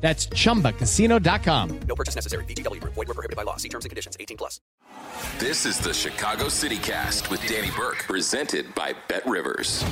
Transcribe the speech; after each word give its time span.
That's 0.00 0.26
chumbacasino.com. 0.28 1.80
No 1.88 1.94
purchase 1.96 2.14
necessary. 2.14 2.44
VGW 2.44 2.80
Group. 2.80 2.94
Void 2.94 3.08
were 3.08 3.14
prohibited 3.14 3.36
by 3.36 3.42
law. 3.42 3.56
See 3.56 3.68
terms 3.68 3.84
and 3.84 3.90
conditions. 3.90 4.16
18 4.20 4.36
plus. 4.36 4.60
This 5.38 5.66
is 5.66 5.78
the 5.78 5.92
Chicago 5.94 6.48
City 6.48 6.78
Cast 6.78 7.30
with 7.30 7.46
Danny 7.46 7.70
Burke, 7.76 8.04
presented 8.04 8.74
by 8.74 8.94
Bet 9.08 9.26
Rivers. 9.26 9.84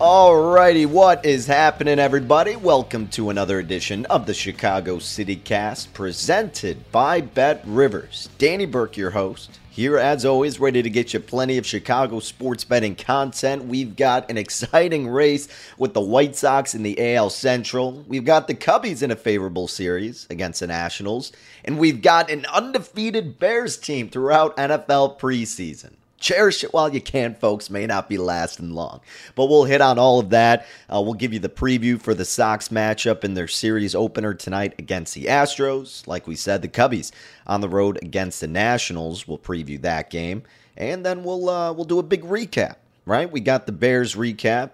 Alrighty, 0.00 0.86
what 0.86 1.24
is 1.24 1.46
happening, 1.46 2.00
everybody? 2.00 2.56
Welcome 2.56 3.06
to 3.10 3.30
another 3.30 3.60
edition 3.60 4.04
of 4.06 4.26
the 4.26 4.34
Chicago 4.34 4.98
City 4.98 5.36
Cast, 5.36 5.94
presented 5.94 6.90
by 6.90 7.20
Bet 7.20 7.62
Rivers. 7.64 8.28
Danny 8.36 8.66
Burke, 8.66 8.96
your 8.96 9.12
host, 9.12 9.60
here 9.70 9.96
as 9.96 10.24
always, 10.24 10.58
ready 10.58 10.82
to 10.82 10.90
get 10.90 11.14
you 11.14 11.20
plenty 11.20 11.58
of 11.58 11.64
Chicago 11.64 12.18
sports 12.18 12.64
betting 12.64 12.96
content. 12.96 13.66
We've 13.66 13.94
got 13.94 14.28
an 14.28 14.36
exciting 14.36 15.06
race 15.06 15.46
with 15.78 15.94
the 15.94 16.00
White 16.00 16.34
Sox 16.34 16.74
in 16.74 16.82
the 16.82 17.14
AL 17.14 17.30
Central. 17.30 18.04
We've 18.08 18.24
got 18.24 18.48
the 18.48 18.54
Cubbies 18.56 19.00
in 19.00 19.12
a 19.12 19.16
favorable 19.16 19.68
series 19.68 20.26
against 20.28 20.58
the 20.58 20.66
Nationals, 20.66 21.30
and 21.64 21.78
we've 21.78 22.02
got 22.02 22.30
an 22.30 22.46
undefeated 22.46 23.38
Bears 23.38 23.76
team 23.76 24.08
throughout 24.08 24.56
NFL 24.56 25.20
preseason. 25.20 25.92
Cherish 26.24 26.64
it 26.64 26.72
while 26.72 26.90
you 26.90 27.02
can, 27.02 27.34
folks. 27.34 27.68
May 27.68 27.84
not 27.84 28.08
be 28.08 28.16
lasting 28.16 28.70
long. 28.70 29.02
But 29.34 29.50
we'll 29.50 29.64
hit 29.64 29.82
on 29.82 29.98
all 29.98 30.20
of 30.20 30.30
that. 30.30 30.66
Uh, 30.90 31.02
we'll 31.02 31.12
give 31.12 31.34
you 31.34 31.38
the 31.38 31.50
preview 31.50 32.00
for 32.00 32.14
the 32.14 32.24
Sox 32.24 32.68
matchup 32.68 33.24
in 33.24 33.34
their 33.34 33.46
series 33.46 33.94
opener 33.94 34.32
tonight 34.32 34.72
against 34.78 35.12
the 35.12 35.26
Astros. 35.26 36.06
Like 36.06 36.26
we 36.26 36.34
said, 36.34 36.62
the 36.62 36.68
Cubbies 36.68 37.12
on 37.46 37.60
the 37.60 37.68
road 37.68 37.98
against 38.00 38.40
the 38.40 38.46
Nationals. 38.46 39.28
We'll 39.28 39.36
preview 39.36 39.78
that 39.82 40.08
game. 40.08 40.44
And 40.78 41.04
then 41.04 41.24
we'll 41.24 41.50
uh, 41.50 41.74
we'll 41.74 41.84
do 41.84 41.98
a 41.98 42.02
big 42.02 42.22
recap, 42.22 42.76
right? 43.04 43.30
We 43.30 43.40
got 43.40 43.66
the 43.66 43.72
Bears 43.72 44.14
recap 44.14 44.70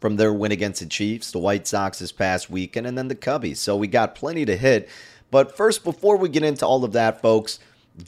from 0.00 0.14
their 0.14 0.32
win 0.32 0.52
against 0.52 0.78
the 0.78 0.86
Chiefs, 0.86 1.32
the 1.32 1.40
White 1.40 1.66
Sox 1.66 1.98
this 1.98 2.12
past 2.12 2.48
weekend, 2.48 2.86
and 2.86 2.96
then 2.96 3.08
the 3.08 3.16
Cubbies. 3.16 3.56
So 3.56 3.76
we 3.76 3.88
got 3.88 4.14
plenty 4.14 4.44
to 4.44 4.56
hit. 4.56 4.88
But 5.32 5.56
first, 5.56 5.82
before 5.82 6.16
we 6.16 6.28
get 6.28 6.44
into 6.44 6.64
all 6.64 6.84
of 6.84 6.92
that, 6.92 7.20
folks, 7.20 7.58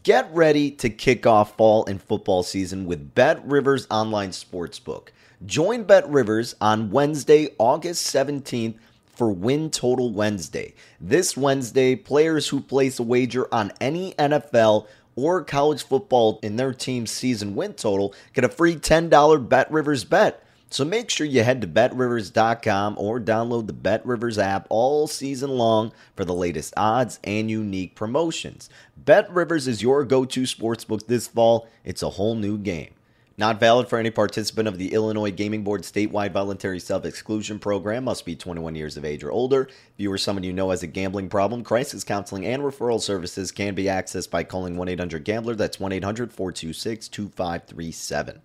Get 0.02 0.34
ready 0.34 0.70
to 0.70 0.88
kick 0.88 1.26
off 1.26 1.58
fall 1.58 1.84
and 1.84 2.00
football 2.00 2.42
season 2.42 2.86
with 2.86 3.14
Bet 3.14 3.46
Rivers 3.46 3.86
Online 3.90 4.30
Sportsbook. 4.30 5.08
Join 5.44 5.84
Bet 5.84 6.08
Rivers 6.08 6.54
on 6.58 6.90
Wednesday, 6.90 7.50
August 7.58 8.06
17th 8.06 8.76
for 9.04 9.30
Win 9.30 9.68
Total 9.68 10.10
Wednesday. 10.10 10.72
This 11.02 11.36
Wednesday, 11.36 11.96
players 11.96 12.48
who 12.48 12.62
place 12.62 12.98
a 12.98 13.02
wager 13.02 13.46
on 13.52 13.72
any 13.78 14.12
NFL 14.14 14.86
or 15.16 15.44
college 15.44 15.82
football 15.82 16.40
in 16.42 16.56
their 16.56 16.72
team's 16.72 17.10
season 17.10 17.54
win 17.54 17.74
total 17.74 18.14
get 18.32 18.42
a 18.42 18.48
free 18.48 18.76
$10 18.76 19.48
Bet 19.50 19.70
Rivers 19.70 20.04
bet. 20.04 20.44
So 20.74 20.84
make 20.84 21.08
sure 21.08 21.24
you 21.24 21.44
head 21.44 21.60
to 21.60 21.68
betrivers.com 21.68 22.96
or 22.98 23.20
download 23.20 23.68
the 23.68 23.72
BetRivers 23.72 24.42
app 24.42 24.66
all 24.70 25.06
season 25.06 25.50
long 25.50 25.92
for 26.16 26.24
the 26.24 26.34
latest 26.34 26.74
odds 26.76 27.20
and 27.22 27.48
unique 27.48 27.94
promotions. 27.94 28.68
BetRivers 29.00 29.68
is 29.68 29.82
your 29.82 30.02
go-to 30.02 30.42
sportsbook 30.42 31.06
this 31.06 31.28
fall. 31.28 31.68
It's 31.84 32.02
a 32.02 32.10
whole 32.10 32.34
new 32.34 32.58
game. 32.58 32.90
Not 33.38 33.60
valid 33.60 33.86
for 33.86 34.00
any 34.00 34.10
participant 34.10 34.66
of 34.66 34.78
the 34.78 34.94
Illinois 34.94 35.30
Gaming 35.30 35.62
Board 35.62 35.82
statewide 35.82 36.32
voluntary 36.32 36.80
self-exclusion 36.80 37.60
program. 37.60 38.02
Must 38.02 38.24
be 38.24 38.34
21 38.34 38.74
years 38.74 38.96
of 38.96 39.04
age 39.04 39.22
or 39.22 39.30
older. 39.30 39.68
If 39.68 39.94
you 39.98 40.10
or 40.10 40.18
someone 40.18 40.42
you 40.42 40.52
know 40.52 40.70
has 40.70 40.82
a 40.82 40.88
gambling 40.88 41.28
problem, 41.28 41.62
crisis 41.62 42.02
counseling 42.02 42.46
and 42.46 42.64
referral 42.64 43.00
services 43.00 43.52
can 43.52 43.76
be 43.76 43.84
accessed 43.84 44.30
by 44.30 44.42
calling 44.42 44.74
1-800-GAMBLER. 44.74 45.54
That's 45.54 45.76
1-800-426-2537. 45.76 48.40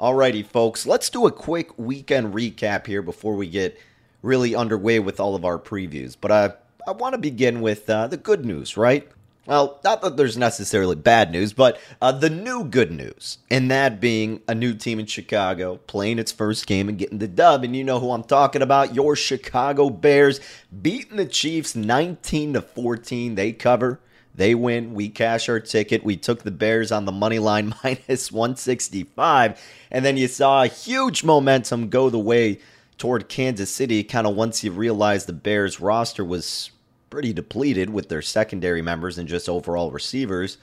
Alrighty, 0.00 0.46
folks, 0.46 0.86
let's 0.86 1.10
do 1.10 1.26
a 1.26 1.30
quick 1.30 1.78
weekend 1.78 2.32
recap 2.32 2.86
here 2.86 3.02
before 3.02 3.36
we 3.36 3.46
get 3.46 3.78
really 4.22 4.54
underway 4.54 4.98
with 4.98 5.20
all 5.20 5.34
of 5.34 5.44
our 5.44 5.58
previews. 5.58 6.16
But 6.18 6.30
uh, 6.30 6.52
I 6.88 6.92
want 6.92 7.12
to 7.12 7.18
begin 7.18 7.60
with 7.60 7.90
uh, 7.90 8.06
the 8.06 8.16
good 8.16 8.46
news, 8.46 8.78
right? 8.78 9.06
Well, 9.44 9.78
not 9.84 10.00
that 10.00 10.16
there's 10.16 10.38
necessarily 10.38 10.96
bad 10.96 11.30
news, 11.30 11.52
but 11.52 11.78
uh, 12.00 12.12
the 12.12 12.30
new 12.30 12.64
good 12.64 12.90
news, 12.90 13.38
and 13.50 13.70
that 13.70 14.00
being 14.00 14.40
a 14.48 14.54
new 14.54 14.72
team 14.72 15.00
in 15.00 15.04
Chicago 15.04 15.76
playing 15.86 16.18
its 16.18 16.32
first 16.32 16.66
game 16.66 16.88
and 16.88 16.96
getting 16.96 17.18
the 17.18 17.28
dub. 17.28 17.62
And 17.62 17.76
you 17.76 17.84
know 17.84 18.00
who 18.00 18.12
I'm 18.12 18.24
talking 18.24 18.62
about? 18.62 18.94
Your 18.94 19.14
Chicago 19.14 19.90
Bears 19.90 20.40
beating 20.80 21.18
the 21.18 21.26
Chiefs 21.26 21.76
19 21.76 22.54
to 22.54 22.62
14. 22.62 23.34
They 23.34 23.52
cover. 23.52 24.00
They 24.34 24.54
win. 24.54 24.94
We 24.94 25.08
cash 25.08 25.48
our 25.48 25.60
ticket. 25.60 26.04
We 26.04 26.16
took 26.16 26.42
the 26.42 26.50
Bears 26.50 26.92
on 26.92 27.04
the 27.04 27.12
money 27.12 27.38
line 27.38 27.74
minus 27.84 28.30
165. 28.30 29.60
And 29.90 30.04
then 30.04 30.16
you 30.16 30.28
saw 30.28 30.62
a 30.62 30.68
huge 30.68 31.24
momentum 31.24 31.88
go 31.88 32.10
the 32.10 32.18
way 32.18 32.60
toward 32.98 33.28
Kansas 33.28 33.70
City, 33.70 34.04
kind 34.04 34.26
of 34.26 34.36
once 34.36 34.62
you 34.62 34.70
realized 34.70 35.26
the 35.26 35.32
Bears 35.32 35.80
roster 35.80 36.24
was 36.24 36.70
pretty 37.08 37.32
depleted 37.32 37.90
with 37.90 38.08
their 38.08 38.22
secondary 38.22 38.82
members 38.82 39.18
and 39.18 39.28
just 39.28 39.48
overall 39.48 39.90
receivers. 39.90 40.58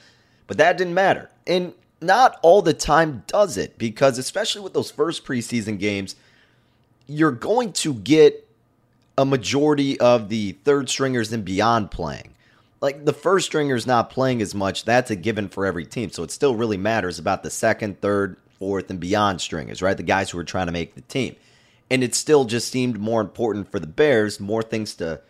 But 0.46 0.56
that 0.58 0.78
didn't 0.78 0.94
matter. 0.94 1.30
And 1.46 1.74
not 2.00 2.38
all 2.42 2.62
the 2.62 2.72
time 2.72 3.24
does 3.26 3.56
it, 3.56 3.76
because 3.76 4.18
especially 4.18 4.62
with 4.62 4.72
those 4.72 4.90
first 4.90 5.24
preseason 5.24 5.78
games, 5.78 6.14
you're 7.06 7.32
going 7.32 7.72
to 7.72 7.92
get 7.92 8.48
a 9.18 9.24
majority 9.24 9.98
of 9.98 10.28
the 10.28 10.52
third 10.64 10.88
stringers 10.88 11.32
and 11.32 11.44
beyond 11.44 11.90
playing 11.90 12.34
like 12.80 13.04
the 13.04 13.12
first 13.12 13.46
stringers 13.46 13.86
not 13.86 14.10
playing 14.10 14.40
as 14.40 14.54
much, 14.54 14.84
that's 14.84 15.10
a 15.10 15.16
given 15.16 15.48
for 15.48 15.66
every 15.66 15.84
team. 15.84 16.10
So 16.10 16.22
it 16.22 16.30
still 16.30 16.54
really 16.54 16.76
matters 16.76 17.18
about 17.18 17.42
the 17.42 17.50
second, 17.50 18.00
third, 18.00 18.36
fourth, 18.58 18.90
and 18.90 19.00
beyond 19.00 19.40
stringers, 19.40 19.82
right? 19.82 19.96
The 19.96 20.02
guys 20.02 20.30
who 20.30 20.38
are 20.38 20.44
trying 20.44 20.66
to 20.66 20.72
make 20.72 20.94
the 20.94 21.00
team. 21.02 21.36
And 21.90 22.04
it 22.04 22.14
still 22.14 22.44
just 22.44 22.70
seemed 22.70 22.98
more 22.98 23.20
important 23.20 23.70
for 23.70 23.80
the 23.80 23.86
Bears, 23.86 24.38
more 24.38 24.62
things 24.62 24.94
to 24.96 25.20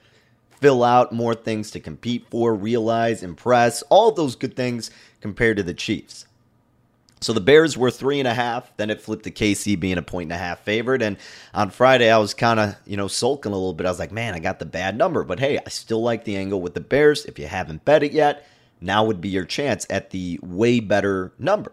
fill 0.51 0.83
out, 0.83 1.13
more 1.13 1.35
things 1.35 1.71
to 1.71 1.81
compete 1.81 2.27
for, 2.31 2.55
realize, 2.55 3.23
impress, 3.23 3.83
all 3.83 4.11
those 4.11 4.35
good 4.35 4.57
things 4.57 4.91
compared 5.21 5.57
to 5.57 5.63
the 5.63 5.75
Chiefs. 5.75 6.27
So 7.21 7.33
the 7.33 7.41
Bears 7.41 7.77
were 7.77 7.91
three 7.91 8.19
and 8.19 8.29
a 8.29 8.35
half. 8.35 8.77
Then 8.77 8.91
it 8.91 9.01
flipped 9.01 9.25
to 9.25 9.31
KC 9.31 9.79
being 9.79 9.99
a 9.99 10.03
point 10.03 10.27
and 10.27 10.41
a 10.41 10.43
half 10.43 10.61
favorite. 10.61 11.03
And 11.03 11.17
on 11.53 11.71
Friday, 11.71 12.11
I 12.11 12.19
was 12.19 12.35
kind 12.35 12.61
of, 12.61 12.77
you 12.87 12.97
know, 12.97 13.09
sulking 13.09 13.53
a 13.53 13.57
little 13.57 13.73
bit. 13.73 13.87
I 13.87 13.91
was 13.91 13.99
like, 13.99 14.13
man, 14.13 14.35
I 14.35 14.39
got 14.39 14.59
the 14.59 14.67
bad 14.67 14.97
number. 14.97 15.25
But 15.25 15.41
hey, 15.41 15.59
I 15.59 15.69
still 15.69 16.03
like 16.03 16.25
the 16.25 16.37
angle 16.37 16.61
with 16.61 16.75
the 16.75 16.81
Bears. 16.81 17.25
If 17.25 17.39
you 17.39 17.47
haven't 17.47 17.85
bet 17.85 18.03
it 18.03 18.13
yet, 18.13 18.47
now 18.81 19.05
would 19.05 19.21
be 19.21 19.29
your 19.29 19.45
chance 19.45 19.87
at 19.91 20.11
the 20.11 20.39
way 20.43 20.81
better 20.81 21.33
number. 21.39 21.73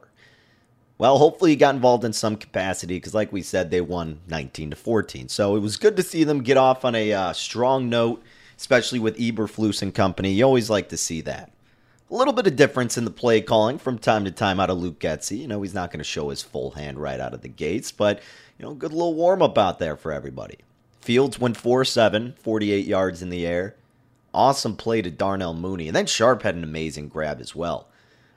Well, 0.97 1.17
hopefully 1.17 1.51
you 1.51 1.57
got 1.57 1.75
involved 1.75 2.05
in 2.05 2.13
some 2.13 2.37
capacity 2.37 2.95
because, 2.95 3.13
like 3.13 3.33
we 3.33 3.41
said, 3.41 3.69
they 3.69 3.81
won 3.81 4.21
19 4.27 4.69
to 4.69 4.75
14. 4.77 5.27
So 5.27 5.55
it 5.57 5.59
was 5.59 5.75
good 5.75 5.97
to 5.97 6.03
see 6.03 6.23
them 6.23 6.41
get 6.41 6.57
off 6.57 6.85
on 6.85 6.95
a 6.95 7.11
uh, 7.11 7.33
strong 7.33 7.89
note, 7.89 8.23
especially 8.57 8.99
with 8.99 9.17
Eberflus 9.17 9.81
and 9.81 9.93
company. 9.93 10.31
You 10.31 10.45
always 10.45 10.69
like 10.69 10.89
to 10.89 10.97
see 10.97 11.19
that. 11.21 11.51
A 12.11 12.13
little 12.13 12.33
bit 12.33 12.45
of 12.45 12.55
difference 12.55 12.99
in 12.99 13.05
the 13.05 13.11
play 13.11 13.41
calling 13.41 13.79
from 13.79 13.97
time 13.97 14.25
to 14.25 14.31
time 14.31 14.59
out 14.59 14.69
of 14.69 14.77
Luke 14.77 14.99
Getsy. 14.99 15.39
You 15.39 15.47
know, 15.47 15.63
he's 15.63 15.73
not 15.73 15.89
going 15.89 15.99
to 15.99 16.03
show 16.03 16.29
his 16.29 16.43
full 16.43 16.71
hand 16.71 16.99
right 16.99 17.19
out 17.19 17.33
of 17.33 17.41
the 17.41 17.47
gates, 17.47 17.91
but, 17.91 18.21
you 18.59 18.65
know, 18.65 18.75
good 18.75 18.93
little 18.93 19.15
warm 19.15 19.41
up 19.41 19.57
out 19.57 19.79
there 19.79 19.97
for 19.97 20.11
everybody. 20.11 20.59
Fields 21.01 21.39
went 21.39 21.57
4 21.57 21.83
7, 21.83 22.35
48 22.39 22.85
yards 22.85 23.23
in 23.23 23.31
the 23.31 23.47
air. 23.47 23.75
Awesome 24.35 24.75
play 24.75 25.01
to 25.01 25.09
Darnell 25.09 25.55
Mooney. 25.55 25.87
And 25.87 25.95
then 25.95 26.05
Sharp 26.05 26.43
had 26.43 26.55
an 26.55 26.63
amazing 26.63 27.07
grab 27.07 27.41
as 27.41 27.55
well. 27.55 27.87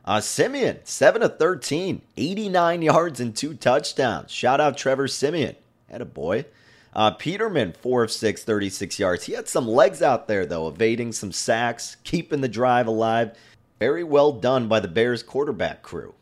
Uh, 0.03 0.21
Siemian, 0.23 0.79
7 0.85 1.23
of 1.23 1.39
13, 1.39 2.01
89 2.17 2.83
yards 2.83 3.21
and 3.21 3.37
two 3.37 3.53
touchdowns. 3.53 4.31
Shout 4.31 4.63
out 4.63 4.79
Trevor 4.79 5.09
Siemian. 5.09 5.57
Had 5.91 6.01
a 6.01 6.07
boy. 6.07 6.47
Uh, 6.95 7.11
Peterman, 7.11 7.75
4 7.75 8.05
of 8.05 8.11
6, 8.11 8.45
36 8.45 8.99
yards. 8.99 9.25
He 9.25 9.35
had 9.35 9.47
some 9.47 9.69
legs 9.69 10.01
out 10.01 10.27
there, 10.27 10.47
though, 10.47 10.69
evading 10.69 11.13
some 11.13 11.33
sacks, 11.33 11.99
keeping 12.05 12.41
the 12.41 12.49
drive 12.49 12.87
alive. 12.87 13.37
Very 13.79 14.05
well 14.05 14.33
done 14.33 14.69
by 14.69 14.81
the 14.81 14.89
Bears 14.89 15.23
quarterback 15.23 15.83
crew. 15.83 16.15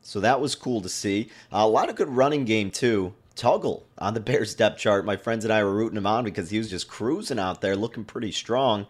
So 0.00 0.20
that 0.20 0.40
was 0.40 0.54
cool 0.54 0.80
to 0.80 0.88
see. 0.88 1.30
A 1.50 1.66
lot 1.66 1.88
of 1.88 1.96
good 1.96 2.08
running 2.08 2.44
game, 2.44 2.70
too. 2.70 3.14
Tuggle 3.36 3.82
on 3.98 4.14
the 4.14 4.20
Bears 4.20 4.54
depth 4.54 4.78
chart. 4.78 5.04
My 5.04 5.16
friends 5.16 5.44
and 5.44 5.52
I 5.52 5.62
were 5.64 5.74
rooting 5.74 5.96
him 5.96 6.06
on 6.06 6.24
because 6.24 6.50
he 6.50 6.58
was 6.58 6.70
just 6.70 6.88
cruising 6.88 7.38
out 7.38 7.60
there, 7.60 7.76
looking 7.76 8.04
pretty 8.04 8.32
strong. 8.32 8.86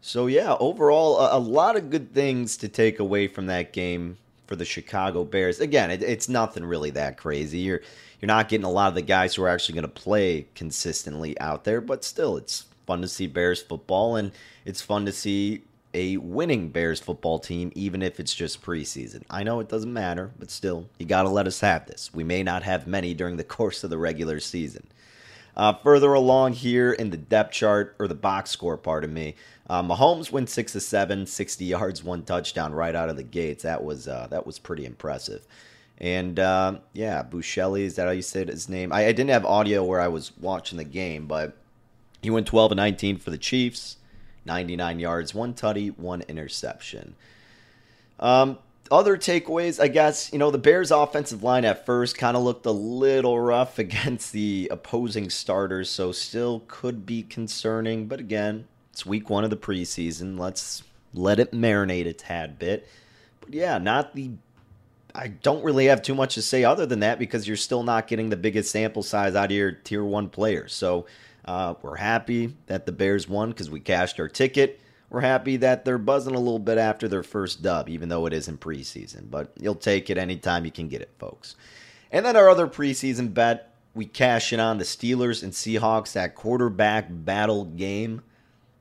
So 0.00 0.26
yeah, 0.26 0.56
overall, 0.60 1.18
a, 1.18 1.36
a, 1.36 1.40
lot 1.40 1.76
of 1.76 1.90
good 1.90 2.14
things 2.14 2.56
to 2.58 2.68
take 2.68 3.00
away 3.00 3.26
from 3.26 3.46
that 3.46 3.72
game 3.72 4.18
for 4.46 4.54
the 4.54 4.64
Chicago 4.64 5.24
Bears. 5.24 5.60
Again, 5.60 5.90
it, 5.90 6.02
it's 6.02 6.28
nothing 6.28 6.64
really 6.64 6.90
that 6.90 7.16
crazy. 7.16 7.58
You're 7.58 7.80
you're 8.20 8.26
not 8.28 8.48
getting 8.48 8.64
a 8.64 8.70
lot 8.70 8.88
of 8.88 8.94
the 8.94 9.02
guys 9.02 9.34
who 9.34 9.42
are 9.42 9.48
actually 9.48 9.74
going 9.74 9.82
to 9.82 10.00
play 10.00 10.46
consistently 10.54 11.38
out 11.40 11.64
there, 11.64 11.80
but 11.80 12.04
still, 12.04 12.36
it's 12.36 12.66
fun 12.86 13.02
to 13.02 13.08
see 13.08 13.26
Bears 13.26 13.62
football, 13.62 14.16
and 14.16 14.32
it's 14.64 14.82
fun 14.82 15.06
to 15.06 15.12
see 15.12 15.62
a 15.94 16.16
winning 16.18 16.68
Bears 16.68 17.00
football 17.00 17.38
team, 17.38 17.72
even 17.74 18.02
if 18.02 18.20
it's 18.20 18.34
just 18.34 18.62
preseason. 18.62 19.22
I 19.30 19.42
know 19.42 19.60
it 19.60 19.68
doesn't 19.68 19.92
matter, 19.92 20.32
but 20.38 20.50
still, 20.50 20.88
you 20.98 21.06
got 21.06 21.22
to 21.22 21.28
let 21.28 21.46
us 21.46 21.60
have 21.60 21.86
this. 21.86 22.10
We 22.12 22.24
may 22.24 22.42
not 22.42 22.62
have 22.62 22.86
many 22.86 23.14
during 23.14 23.36
the 23.36 23.44
course 23.58 23.84
of 23.84 23.90
the 23.90 23.98
regular 23.98 24.40
season. 24.40 24.86
Uh, 25.56 25.72
further 25.72 26.12
along 26.12 26.52
here 26.52 26.92
in 26.92 27.10
the 27.10 27.16
depth 27.16 27.52
chart, 27.52 27.96
or 27.98 28.06
the 28.06 28.14
box 28.14 28.50
score, 28.50 28.76
pardon 28.76 29.12
me, 29.12 29.34
uh, 29.68 29.82
Mahomes 29.82 30.30
went 30.30 30.48
six 30.48 30.72
to 30.72 30.80
seven, 30.80 31.26
60 31.26 31.64
yards, 31.64 32.04
one 32.04 32.22
touchdown 32.22 32.72
right 32.72 32.94
out 32.94 33.08
of 33.08 33.16
the 33.16 33.24
gates. 33.24 33.64
That 33.64 33.82
was 33.82 34.06
uh, 34.06 34.28
that 34.30 34.46
was 34.46 34.58
pretty 34.58 34.86
impressive. 34.86 35.44
And 35.98 36.38
uh, 36.38 36.78
yeah, 36.92 37.24
Buechele, 37.24 37.80
is 37.80 37.96
that 37.96 38.06
how 38.06 38.12
you 38.12 38.22
said 38.22 38.48
his 38.48 38.68
name? 38.68 38.92
I, 38.92 39.06
I, 39.06 39.12
didn't 39.12 39.30
have 39.30 39.44
audio 39.44 39.82
where 39.82 40.00
I 40.00 40.06
was 40.06 40.30
watching 40.38 40.78
the 40.78 40.84
game, 40.84 41.26
but 41.26 41.56
he 42.22 42.30
went 42.30 42.46
12 42.46 42.72
and 42.72 42.76
19 42.76 43.18
for 43.18 43.30
the 43.30 43.38
Chiefs, 43.38 43.96
99 44.44 44.98
yards, 44.98 45.34
one 45.34 45.54
tutty, 45.54 45.96
one 45.96 46.22
interception. 46.22 47.14
Um, 48.18 48.58
other 48.90 49.16
takeaways, 49.16 49.80
I 49.80 49.88
guess, 49.88 50.32
you 50.32 50.38
know, 50.38 50.50
the 50.50 50.58
Bears' 50.58 50.90
offensive 50.90 51.42
line 51.42 51.64
at 51.64 51.84
first 51.84 52.16
kind 52.16 52.36
of 52.36 52.42
looked 52.42 52.66
a 52.66 52.72
little 52.72 53.38
rough 53.38 53.78
against 53.78 54.32
the 54.32 54.68
opposing 54.70 55.30
starters, 55.30 55.90
so 55.90 56.12
still 56.12 56.64
could 56.68 57.06
be 57.06 57.22
concerning. 57.22 58.06
But 58.06 58.20
again, 58.20 58.66
it's 58.92 59.06
week 59.06 59.30
one 59.30 59.44
of 59.44 59.50
the 59.50 59.56
preseason. 59.56 60.38
Let's 60.38 60.82
let 61.14 61.38
it 61.38 61.52
marinate 61.52 62.06
a 62.06 62.12
tad 62.12 62.58
bit. 62.58 62.88
But 63.40 63.54
yeah, 63.54 63.78
not 63.78 64.14
the. 64.14 64.30
I 65.14 65.28
don't 65.28 65.64
really 65.64 65.86
have 65.86 66.02
too 66.02 66.14
much 66.14 66.34
to 66.34 66.42
say 66.42 66.64
other 66.64 66.86
than 66.86 67.00
that 67.00 67.18
because 67.18 67.48
you're 67.48 67.56
still 67.56 67.82
not 67.82 68.06
getting 68.06 68.28
the 68.28 68.36
biggest 68.36 68.70
sample 68.70 69.02
size 69.02 69.34
out 69.34 69.46
of 69.46 69.50
your 69.50 69.72
tier 69.72 70.04
one 70.04 70.28
players. 70.28 70.72
So 70.72 71.06
uh, 71.48 71.74
we're 71.80 71.96
happy 71.96 72.54
that 72.66 72.84
the 72.84 72.92
Bears 72.92 73.26
won 73.26 73.48
because 73.48 73.70
we 73.70 73.80
cashed 73.80 74.20
our 74.20 74.28
ticket. 74.28 74.80
We're 75.08 75.22
happy 75.22 75.56
that 75.56 75.86
they're 75.86 75.96
buzzing 75.96 76.34
a 76.34 76.38
little 76.38 76.58
bit 76.58 76.76
after 76.76 77.08
their 77.08 77.22
first 77.22 77.62
dub, 77.62 77.88
even 77.88 78.10
though 78.10 78.26
it 78.26 78.34
isn't 78.34 78.60
preseason. 78.60 79.30
But 79.30 79.52
you'll 79.58 79.74
take 79.74 80.10
it 80.10 80.18
anytime 80.18 80.66
you 80.66 80.70
can 80.70 80.88
get 80.88 81.00
it, 81.00 81.10
folks. 81.18 81.56
And 82.12 82.26
then 82.26 82.36
our 82.36 82.50
other 82.50 82.66
preseason 82.66 83.32
bet, 83.32 83.72
we 83.94 84.04
cash 84.04 84.52
in 84.52 84.60
on 84.60 84.76
the 84.76 84.84
Steelers 84.84 85.42
and 85.42 85.54
Seahawks, 85.54 86.12
that 86.12 86.34
quarterback 86.34 87.06
battle 87.08 87.64
game. 87.64 88.20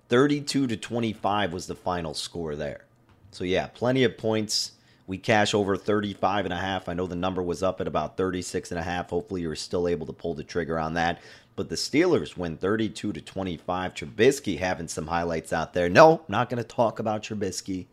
32 0.09 0.67
to 0.67 0.75
25 0.75 1.53
was 1.53 1.67
the 1.67 1.75
final 1.75 2.13
score 2.13 2.57
there. 2.57 2.83
So 3.31 3.45
yeah, 3.45 3.67
plenty 3.67 4.03
of 4.03 4.17
points. 4.17 4.73
We 5.05 5.17
cash 5.17 5.53
over 5.53 5.77
35 5.77 6.43
and 6.43 6.53
a 6.53 6.57
half. 6.57 6.89
I 6.89 6.93
know 6.93 7.07
the 7.07 7.15
number 7.15 7.41
was 7.41 7.63
up 7.63 7.79
at 7.79 7.87
about 7.87 8.17
36 8.17 8.71
and 8.71 8.79
a 8.79 8.83
half. 8.83 9.09
Hopefully 9.09 9.39
you're 9.39 9.55
still 9.55 9.87
able 9.87 10.05
to 10.07 10.11
pull 10.11 10.33
the 10.33 10.43
trigger 10.43 10.77
on 10.77 10.95
that. 10.95 11.21
But 11.57 11.69
the 11.69 11.75
Steelers 11.75 12.37
win 12.37 12.55
32 12.55 13.11
to 13.11 13.19
25. 13.19 13.93
Trubisky 13.95 14.59
having 14.59 14.87
some 14.87 15.07
highlights 15.07 15.51
out 15.51 15.73
there. 15.73 15.89
No, 15.89 16.21
not 16.27 16.49
going 16.49 16.61
to 16.61 16.67
talk 16.67 16.99
about 16.99 17.23
Trubisky. 17.23 17.87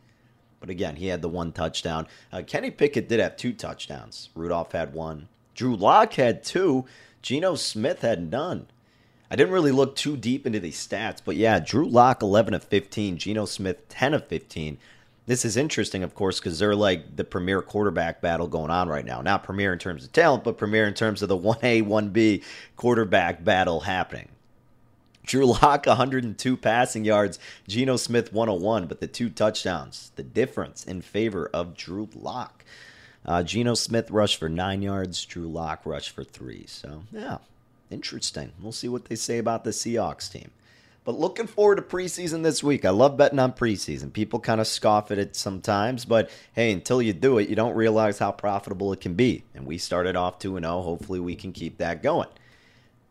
But 0.60 0.68
again, 0.68 0.96
he 0.96 1.06
had 1.06 1.22
the 1.22 1.30
one 1.30 1.50
touchdown. 1.50 2.06
Uh, 2.30 2.42
Kenny 2.46 2.70
Pickett 2.70 3.08
did 3.08 3.20
have 3.20 3.38
two 3.38 3.54
touchdowns. 3.54 4.28
Rudolph 4.34 4.72
had 4.72 4.92
one. 4.92 5.28
Drew 5.54 5.74
Lock 5.74 6.12
had 6.12 6.44
two. 6.44 6.84
Geno 7.22 7.54
Smith 7.54 8.02
had 8.02 8.30
none. 8.30 8.66
I 9.30 9.36
didn't 9.36 9.54
really 9.54 9.72
look 9.72 9.96
too 9.96 10.18
deep 10.18 10.46
into 10.46 10.60
these 10.60 10.86
stats, 10.86 11.22
but 11.24 11.36
yeah, 11.36 11.58
Drew 11.58 11.88
Lock 11.88 12.22
11 12.22 12.52
of 12.52 12.64
15, 12.64 13.16
Geno 13.16 13.46
Smith 13.46 13.88
10 13.88 14.12
of 14.12 14.26
15. 14.26 14.76
This 15.26 15.44
is 15.44 15.56
interesting, 15.56 16.02
of 16.02 16.14
course, 16.14 16.38
because 16.38 16.58
they're 16.58 16.74
like 16.74 17.16
the 17.16 17.24
premier 17.24 17.62
quarterback 17.62 18.20
battle 18.20 18.46
going 18.46 18.70
on 18.70 18.88
right 18.88 19.04
now. 19.04 19.22
Not 19.22 19.42
premier 19.42 19.72
in 19.72 19.78
terms 19.78 20.04
of 20.04 20.12
talent, 20.12 20.44
but 20.44 20.58
premier 20.58 20.86
in 20.86 20.94
terms 20.94 21.22
of 21.22 21.28
the 21.28 21.38
1A, 21.38 21.82
1B 21.82 22.42
quarterback 22.76 23.42
battle 23.42 23.80
happening. 23.80 24.28
Drew 25.24 25.46
Lock 25.46 25.86
102 25.86 26.56
passing 26.58 27.06
yards, 27.06 27.38
Geno 27.66 27.96
Smith 27.96 28.30
101, 28.32 28.86
but 28.86 29.00
the 29.00 29.06
two 29.06 29.30
touchdowns, 29.30 30.12
the 30.16 30.22
difference 30.22 30.84
in 30.84 31.00
favor 31.00 31.48
of 31.54 31.74
Drew 31.74 32.10
Lock. 32.14 32.62
Uh, 33.24 33.42
Geno 33.42 33.72
Smith 33.72 34.10
rushed 34.10 34.36
for 34.36 34.50
nine 34.50 34.82
yards, 34.82 35.24
Drew 35.24 35.48
Lock 35.48 35.86
rushed 35.86 36.10
for 36.10 36.24
three. 36.24 36.66
So, 36.66 37.04
yeah, 37.10 37.38
Interesting. 37.90 38.52
We'll 38.60 38.72
see 38.72 38.88
what 38.88 39.04
they 39.04 39.14
say 39.14 39.38
about 39.38 39.64
the 39.64 39.70
Seahawks 39.70 40.30
team. 40.30 40.50
But 41.04 41.18
looking 41.18 41.46
forward 41.46 41.76
to 41.76 41.82
preseason 41.82 42.42
this 42.42 42.62
week. 42.62 42.86
I 42.86 42.90
love 42.90 43.18
betting 43.18 43.38
on 43.38 43.52
preseason. 43.52 44.10
People 44.10 44.40
kind 44.40 44.60
of 44.60 44.66
scoff 44.66 45.10
at 45.10 45.18
it 45.18 45.36
sometimes, 45.36 46.06
but 46.06 46.30
hey, 46.54 46.72
until 46.72 47.02
you 47.02 47.12
do 47.12 47.36
it, 47.36 47.50
you 47.50 47.54
don't 47.54 47.76
realize 47.76 48.18
how 48.18 48.32
profitable 48.32 48.90
it 48.94 49.00
can 49.02 49.14
be. 49.14 49.44
And 49.54 49.66
we 49.66 49.76
started 49.76 50.16
off 50.16 50.38
2 50.38 50.58
0. 50.58 50.80
Hopefully, 50.80 51.20
we 51.20 51.36
can 51.36 51.52
keep 51.52 51.76
that 51.76 52.02
going. 52.02 52.28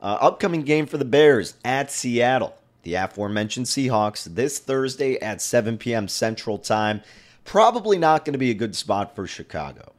Uh, 0.01 0.17
upcoming 0.19 0.63
game 0.63 0.87
for 0.87 0.97
the 0.97 1.05
Bears 1.05 1.53
at 1.63 1.91
Seattle. 1.91 2.57
The 2.81 2.95
aforementioned 2.95 3.67
Seahawks 3.67 4.25
this 4.25 4.59
Thursday 4.59 5.19
at 5.19 5.41
7 5.41 5.77
p.m. 5.77 6.07
Central 6.07 6.57
Time. 6.57 7.01
Probably 7.45 7.97
not 7.97 8.25
going 8.25 8.33
to 8.33 8.39
be 8.39 8.49
a 8.49 8.55
good 8.55 8.75
spot 8.75 9.15
for 9.15 9.27
Chicago, 9.27 9.93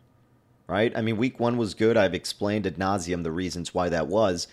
right? 0.66 0.94
I 0.96 1.00
mean, 1.00 1.16
week 1.16 1.38
one 1.38 1.56
was 1.56 1.74
good. 1.74 1.96
I've 1.96 2.12
explained 2.12 2.66
ad 2.66 2.76
nauseum 2.76 3.22
the 3.22 3.30
reasons 3.30 3.72
why 3.72 3.88
that 3.90 4.08
was. 4.08 4.48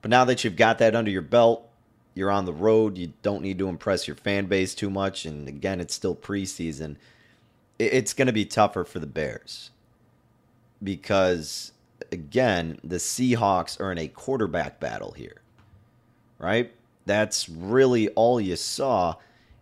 But 0.00 0.10
now 0.10 0.24
that 0.24 0.44
you've 0.44 0.56
got 0.56 0.78
that 0.78 0.96
under 0.96 1.10
your 1.10 1.22
belt, 1.22 1.65
you're 2.16 2.30
on 2.30 2.46
the 2.46 2.52
road. 2.52 2.96
You 2.96 3.12
don't 3.20 3.42
need 3.42 3.58
to 3.58 3.68
impress 3.68 4.08
your 4.08 4.16
fan 4.16 4.46
base 4.46 4.74
too 4.74 4.88
much. 4.88 5.26
And 5.26 5.46
again, 5.46 5.80
it's 5.80 5.94
still 5.94 6.16
preseason. 6.16 6.96
It's 7.78 8.14
going 8.14 8.26
to 8.26 8.32
be 8.32 8.46
tougher 8.46 8.84
for 8.84 8.98
the 8.98 9.06
Bears 9.06 9.70
because, 10.82 11.72
again, 12.10 12.80
the 12.82 12.96
Seahawks 12.96 13.78
are 13.78 13.92
in 13.92 13.98
a 13.98 14.08
quarterback 14.08 14.80
battle 14.80 15.12
here, 15.12 15.42
right? 16.38 16.72
That's 17.04 17.50
really 17.50 18.08
all 18.08 18.40
you 18.40 18.56
saw 18.56 19.16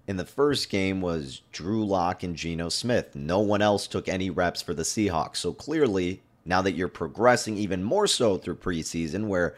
in 0.06 0.16
the 0.16 0.24
first 0.24 0.70
game 0.70 1.00
was 1.00 1.42
Drew 1.50 1.84
Lock 1.84 2.22
and 2.22 2.36
Geno 2.36 2.68
Smith. 2.68 3.16
No 3.16 3.40
one 3.40 3.62
else 3.62 3.88
took 3.88 4.08
any 4.08 4.30
reps 4.30 4.62
for 4.62 4.74
the 4.74 4.84
Seahawks. 4.84 5.38
So 5.38 5.52
clearly, 5.52 6.22
now 6.44 6.62
that 6.62 6.72
you're 6.72 6.86
progressing 6.86 7.56
even 7.56 7.82
more 7.82 8.06
so 8.06 8.38
through 8.38 8.56
preseason, 8.56 9.26
where 9.26 9.56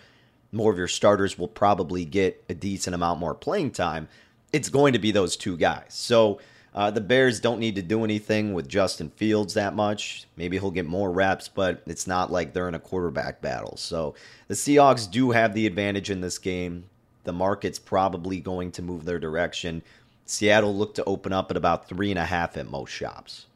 more 0.52 0.72
of 0.72 0.78
your 0.78 0.88
starters 0.88 1.38
will 1.38 1.48
probably 1.48 2.04
get 2.04 2.44
a 2.48 2.54
decent 2.54 2.94
amount 2.94 3.20
more 3.20 3.34
playing 3.34 3.72
time, 3.72 4.08
it's 4.52 4.68
going 4.68 4.92
to 4.92 4.98
be 4.98 5.10
those 5.10 5.36
two 5.36 5.56
guys. 5.56 5.86
So 5.88 6.40
uh, 6.74 6.90
the 6.90 7.00
Bears 7.00 7.40
don't 7.40 7.58
need 7.58 7.74
to 7.76 7.82
do 7.82 8.04
anything 8.04 8.52
with 8.52 8.68
Justin 8.68 9.08
Fields 9.10 9.54
that 9.54 9.74
much. 9.74 10.26
Maybe 10.36 10.58
he'll 10.58 10.70
get 10.70 10.86
more 10.86 11.10
reps, 11.10 11.48
but 11.48 11.82
it's 11.86 12.06
not 12.06 12.30
like 12.30 12.52
they're 12.52 12.68
in 12.68 12.74
a 12.74 12.78
quarterback 12.78 13.40
battle. 13.40 13.76
So 13.76 14.14
the 14.48 14.54
Seahawks 14.54 15.10
do 15.10 15.30
have 15.30 15.54
the 15.54 15.66
advantage 15.66 16.10
in 16.10 16.20
this 16.20 16.38
game. 16.38 16.84
the 17.24 17.32
market's 17.32 17.80
probably 17.80 18.40
going 18.40 18.70
to 18.70 18.82
move 18.82 19.04
their 19.04 19.18
direction. 19.18 19.82
Seattle 20.26 20.76
looked 20.76 20.96
to 20.96 21.04
open 21.04 21.32
up 21.32 21.50
at 21.50 21.56
about 21.56 21.88
three 21.88 22.10
and 22.10 22.18
a 22.18 22.24
half 22.24 22.56
at 22.56 22.70
most 22.70 22.90
shops. 22.90 23.46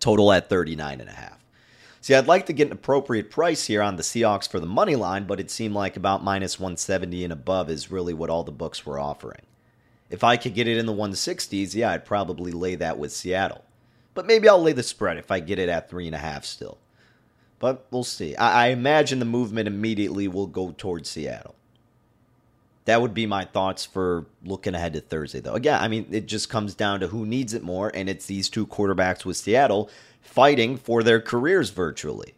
Total 0.00 0.32
at 0.32 0.48
39 0.48 1.00
and 1.00 1.08
a 1.08 1.12
half. 1.12 1.37
See, 2.08 2.14
I'd 2.14 2.26
like 2.26 2.46
to 2.46 2.54
get 2.54 2.68
an 2.68 2.72
appropriate 2.72 3.30
price 3.30 3.66
here 3.66 3.82
on 3.82 3.96
the 3.96 4.02
Seahawks 4.02 4.48
for 4.48 4.60
the 4.60 4.64
money 4.64 4.96
line, 4.96 5.24
but 5.26 5.38
it 5.38 5.50
seemed 5.50 5.74
like 5.74 5.94
about 5.94 6.24
minus 6.24 6.58
170 6.58 7.22
and 7.22 7.30
above 7.34 7.68
is 7.68 7.90
really 7.90 8.14
what 8.14 8.30
all 8.30 8.44
the 8.44 8.50
books 8.50 8.86
were 8.86 8.98
offering. 8.98 9.42
If 10.08 10.24
I 10.24 10.38
could 10.38 10.54
get 10.54 10.66
it 10.66 10.78
in 10.78 10.86
the 10.86 10.94
160s, 10.94 11.74
yeah, 11.74 11.90
I'd 11.90 12.06
probably 12.06 12.50
lay 12.50 12.76
that 12.76 12.98
with 12.98 13.12
Seattle. 13.12 13.62
But 14.14 14.24
maybe 14.24 14.48
I'll 14.48 14.62
lay 14.62 14.72
the 14.72 14.82
spread 14.82 15.18
if 15.18 15.30
I 15.30 15.40
get 15.40 15.58
it 15.58 15.68
at 15.68 15.90
three 15.90 16.06
and 16.06 16.14
a 16.14 16.18
half 16.18 16.46
still. 16.46 16.78
But 17.58 17.84
we'll 17.90 18.04
see. 18.04 18.34
I, 18.36 18.68
I 18.68 18.68
imagine 18.68 19.18
the 19.18 19.26
movement 19.26 19.68
immediately 19.68 20.28
will 20.28 20.46
go 20.46 20.70
towards 20.78 21.10
Seattle. 21.10 21.56
That 22.86 23.02
would 23.02 23.12
be 23.12 23.26
my 23.26 23.44
thoughts 23.44 23.84
for 23.84 24.24
looking 24.42 24.74
ahead 24.74 24.94
to 24.94 25.02
Thursday, 25.02 25.40
though. 25.40 25.52
Again, 25.52 25.78
I 25.78 25.88
mean, 25.88 26.06
it 26.10 26.24
just 26.24 26.48
comes 26.48 26.74
down 26.74 27.00
to 27.00 27.08
who 27.08 27.26
needs 27.26 27.52
it 27.52 27.62
more, 27.62 27.92
and 27.94 28.08
it's 28.08 28.24
these 28.24 28.48
two 28.48 28.66
quarterbacks 28.66 29.26
with 29.26 29.36
Seattle 29.36 29.90
fighting 30.20 30.76
for 30.76 31.02
their 31.02 31.20
careers 31.20 31.70
virtually, 31.70 32.34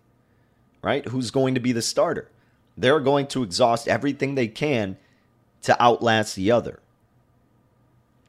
right? 0.83 1.07
Who's 1.09 1.31
going 1.31 1.55
to 1.55 1.61
be 1.61 1.73
the 1.73 1.83
starter? 1.83 2.31
They're 2.77 3.01
going 3.01 3.27
to 3.29 3.43
exhaust 3.43 3.89
everything 3.89 4.35
they 4.35 4.49
can 4.49 4.97
to 5.63 5.81
outlast 5.83 6.37
the 6.37 6.51
other. 6.51 6.81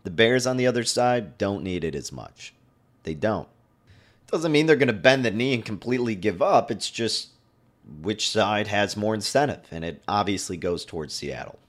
The 0.03 0.11
Bears 0.11 0.47
on 0.47 0.57
the 0.57 0.67
other 0.67 0.83
side 0.83 1.37
don't 1.37 1.63
need 1.63 1.83
it 1.83 1.95
as 1.95 2.11
much. 2.11 2.53
They 3.03 3.13
don't. 3.13 3.47
Doesn't 4.27 4.51
mean 4.51 4.65
they're 4.65 4.75
going 4.75 4.87
to 4.87 4.93
bend 4.93 5.25
the 5.25 5.31
knee 5.31 5.53
and 5.53 5.63
completely 5.63 6.15
give 6.15 6.41
up. 6.41 6.71
It's 6.71 6.89
just 6.89 7.29
which 8.01 8.29
side 8.29 8.67
has 8.67 8.95
more 8.95 9.13
incentive, 9.13 9.67
and 9.71 9.83
it 9.83 10.01
obviously 10.07 10.57
goes 10.57 10.85
towards 10.85 11.13
Seattle. 11.13 11.59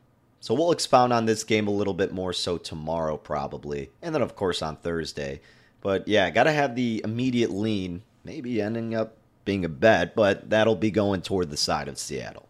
So 0.40 0.54
we'll 0.54 0.72
expound 0.72 1.12
on 1.12 1.26
this 1.26 1.44
game 1.44 1.68
a 1.68 1.72
little 1.72 1.94
bit 1.94 2.12
more 2.12 2.32
so 2.32 2.58
tomorrow, 2.58 3.16
probably. 3.16 3.90
And 4.00 4.14
then, 4.14 4.22
of 4.22 4.34
course, 4.34 4.60
on 4.60 4.76
Thursday. 4.76 5.40
But 5.82 6.08
yeah, 6.08 6.30
got 6.30 6.44
to 6.44 6.52
have 6.52 6.74
the 6.74 7.02
immediate 7.04 7.50
lean, 7.50 8.02
maybe 8.24 8.62
ending 8.62 8.94
up 8.94 9.16
being 9.44 9.64
a 9.64 9.68
bet, 9.68 10.14
but 10.14 10.48
that'll 10.48 10.76
be 10.76 10.90
going 10.90 11.22
toward 11.22 11.50
the 11.50 11.56
side 11.56 11.88
of 11.88 11.98
Seattle. 11.98 12.48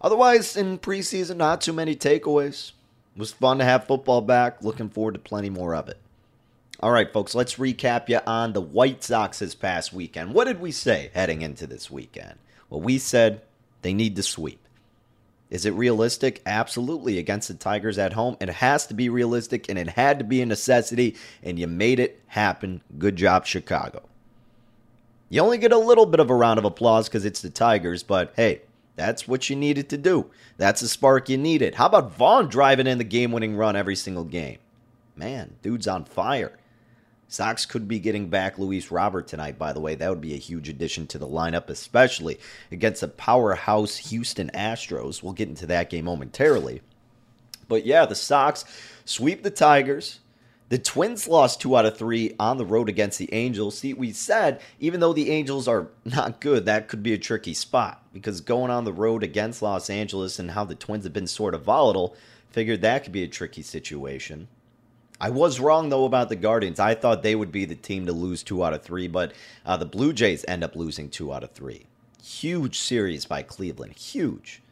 Otherwise, 0.00 0.56
in 0.56 0.78
preseason, 0.78 1.36
not 1.36 1.60
too 1.60 1.72
many 1.72 1.94
takeaways. 1.94 2.72
It 3.14 3.20
was 3.20 3.32
fun 3.32 3.58
to 3.58 3.64
have 3.64 3.86
football 3.86 4.20
back. 4.20 4.62
Looking 4.62 4.88
forward 4.88 5.14
to 5.14 5.20
plenty 5.20 5.50
more 5.50 5.74
of 5.74 5.88
it. 5.88 5.98
All 6.80 6.92
right, 6.92 7.12
folks, 7.12 7.34
let's 7.34 7.56
recap 7.56 8.08
you 8.08 8.20
on 8.26 8.52
the 8.52 8.60
White 8.60 9.02
Sox 9.02 9.40
this 9.40 9.56
past 9.56 9.92
weekend. 9.92 10.32
What 10.32 10.46
did 10.46 10.60
we 10.60 10.70
say 10.70 11.10
heading 11.12 11.42
into 11.42 11.66
this 11.66 11.90
weekend? 11.90 12.38
Well, 12.70 12.80
we 12.80 12.98
said 12.98 13.42
they 13.82 13.92
need 13.92 14.14
to 14.16 14.22
sweep. 14.22 14.60
Is 15.50 15.64
it 15.64 15.72
realistic? 15.74 16.42
Absolutely. 16.44 17.18
Against 17.18 17.48
the 17.48 17.54
Tigers 17.54 17.98
at 17.98 18.12
home, 18.12 18.36
it 18.40 18.48
has 18.48 18.86
to 18.86 18.94
be 18.94 19.08
realistic 19.08 19.68
and 19.68 19.78
it 19.78 19.88
had 19.88 20.18
to 20.18 20.24
be 20.24 20.42
a 20.42 20.46
necessity, 20.46 21.16
and 21.42 21.58
you 21.58 21.66
made 21.66 22.00
it 22.00 22.20
happen. 22.28 22.82
Good 22.98 23.16
job, 23.16 23.46
Chicago. 23.46 24.02
You 25.30 25.42
only 25.42 25.58
get 25.58 25.72
a 25.72 25.78
little 25.78 26.06
bit 26.06 26.20
of 26.20 26.30
a 26.30 26.34
round 26.34 26.58
of 26.58 26.64
applause 26.64 27.08
because 27.08 27.24
it's 27.24 27.42
the 27.42 27.50
Tigers, 27.50 28.02
but 28.02 28.32
hey, 28.36 28.62
that's 28.96 29.28
what 29.28 29.48
you 29.48 29.56
needed 29.56 29.88
to 29.90 29.98
do. 29.98 30.30
That's 30.56 30.80
the 30.80 30.88
spark 30.88 31.28
you 31.28 31.38
needed. 31.38 31.76
How 31.76 31.86
about 31.86 32.12
Vaughn 32.12 32.48
driving 32.48 32.86
in 32.86 32.98
the 32.98 33.04
game 33.04 33.30
winning 33.30 33.56
run 33.56 33.76
every 33.76 33.94
single 33.94 34.24
game? 34.24 34.58
Man, 35.16 35.56
dude's 35.62 35.86
on 35.86 36.04
fire. 36.04 36.58
Sox 37.28 37.66
could 37.66 37.86
be 37.86 38.00
getting 38.00 38.30
back 38.30 38.58
Luis 38.58 38.90
Robert 38.90 39.28
tonight, 39.28 39.58
by 39.58 39.74
the 39.74 39.80
way. 39.80 39.94
That 39.94 40.08
would 40.08 40.20
be 40.20 40.32
a 40.32 40.38
huge 40.38 40.68
addition 40.68 41.06
to 41.08 41.18
the 41.18 41.28
lineup, 41.28 41.68
especially 41.68 42.40
against 42.72 43.02
the 43.02 43.08
powerhouse 43.08 43.98
Houston 43.98 44.50
Astros. 44.54 45.22
We'll 45.22 45.34
get 45.34 45.48
into 45.48 45.66
that 45.66 45.90
game 45.90 46.06
momentarily. 46.06 46.80
But 47.68 47.84
yeah, 47.84 48.06
the 48.06 48.14
Sox 48.14 48.64
sweep 49.04 49.42
the 49.42 49.50
Tigers. 49.50 50.20
The 50.70 50.78
Twins 50.78 51.28
lost 51.28 51.60
two 51.60 51.76
out 51.76 51.86
of 51.86 51.96
three 51.96 52.34
on 52.38 52.56
the 52.56 52.64
road 52.64 52.88
against 52.88 53.18
the 53.18 53.32
Angels. 53.32 53.78
See, 53.78 53.92
we 53.92 54.12
said 54.12 54.60
even 54.80 55.00
though 55.00 55.12
the 55.12 55.30
Angels 55.30 55.68
are 55.68 55.88
not 56.06 56.40
good, 56.40 56.64
that 56.64 56.88
could 56.88 57.02
be 57.02 57.12
a 57.12 57.18
tricky 57.18 57.54
spot 57.54 58.02
because 58.12 58.40
going 58.40 58.70
on 58.70 58.84
the 58.84 58.92
road 58.92 59.22
against 59.22 59.60
Los 59.62 59.90
Angeles 59.90 60.38
and 60.38 60.52
how 60.52 60.64
the 60.64 60.74
Twins 60.74 61.04
have 61.04 61.12
been 61.12 61.26
sort 61.26 61.54
of 61.54 61.62
volatile, 61.62 62.16
figured 62.50 62.80
that 62.80 63.04
could 63.04 63.12
be 63.12 63.22
a 63.22 63.28
tricky 63.28 63.62
situation. 63.62 64.48
I 65.20 65.30
was 65.30 65.58
wrong 65.58 65.88
though 65.88 66.04
about 66.04 66.28
the 66.28 66.36
Guardians. 66.36 66.78
I 66.78 66.94
thought 66.94 67.22
they 67.22 67.34
would 67.34 67.50
be 67.50 67.64
the 67.64 67.74
team 67.74 68.06
to 68.06 68.12
lose 68.12 68.42
two 68.42 68.64
out 68.64 68.72
of 68.72 68.82
three, 68.82 69.08
but 69.08 69.32
uh, 69.66 69.76
the 69.76 69.86
Blue 69.86 70.12
Jays 70.12 70.44
end 70.46 70.62
up 70.62 70.76
losing 70.76 71.10
two 71.10 71.32
out 71.32 71.42
of 71.42 71.50
three. 71.50 71.86
Huge 72.22 72.78
series 72.78 73.24
by 73.24 73.42
Cleveland. 73.42 73.94
Huge. 73.94 74.62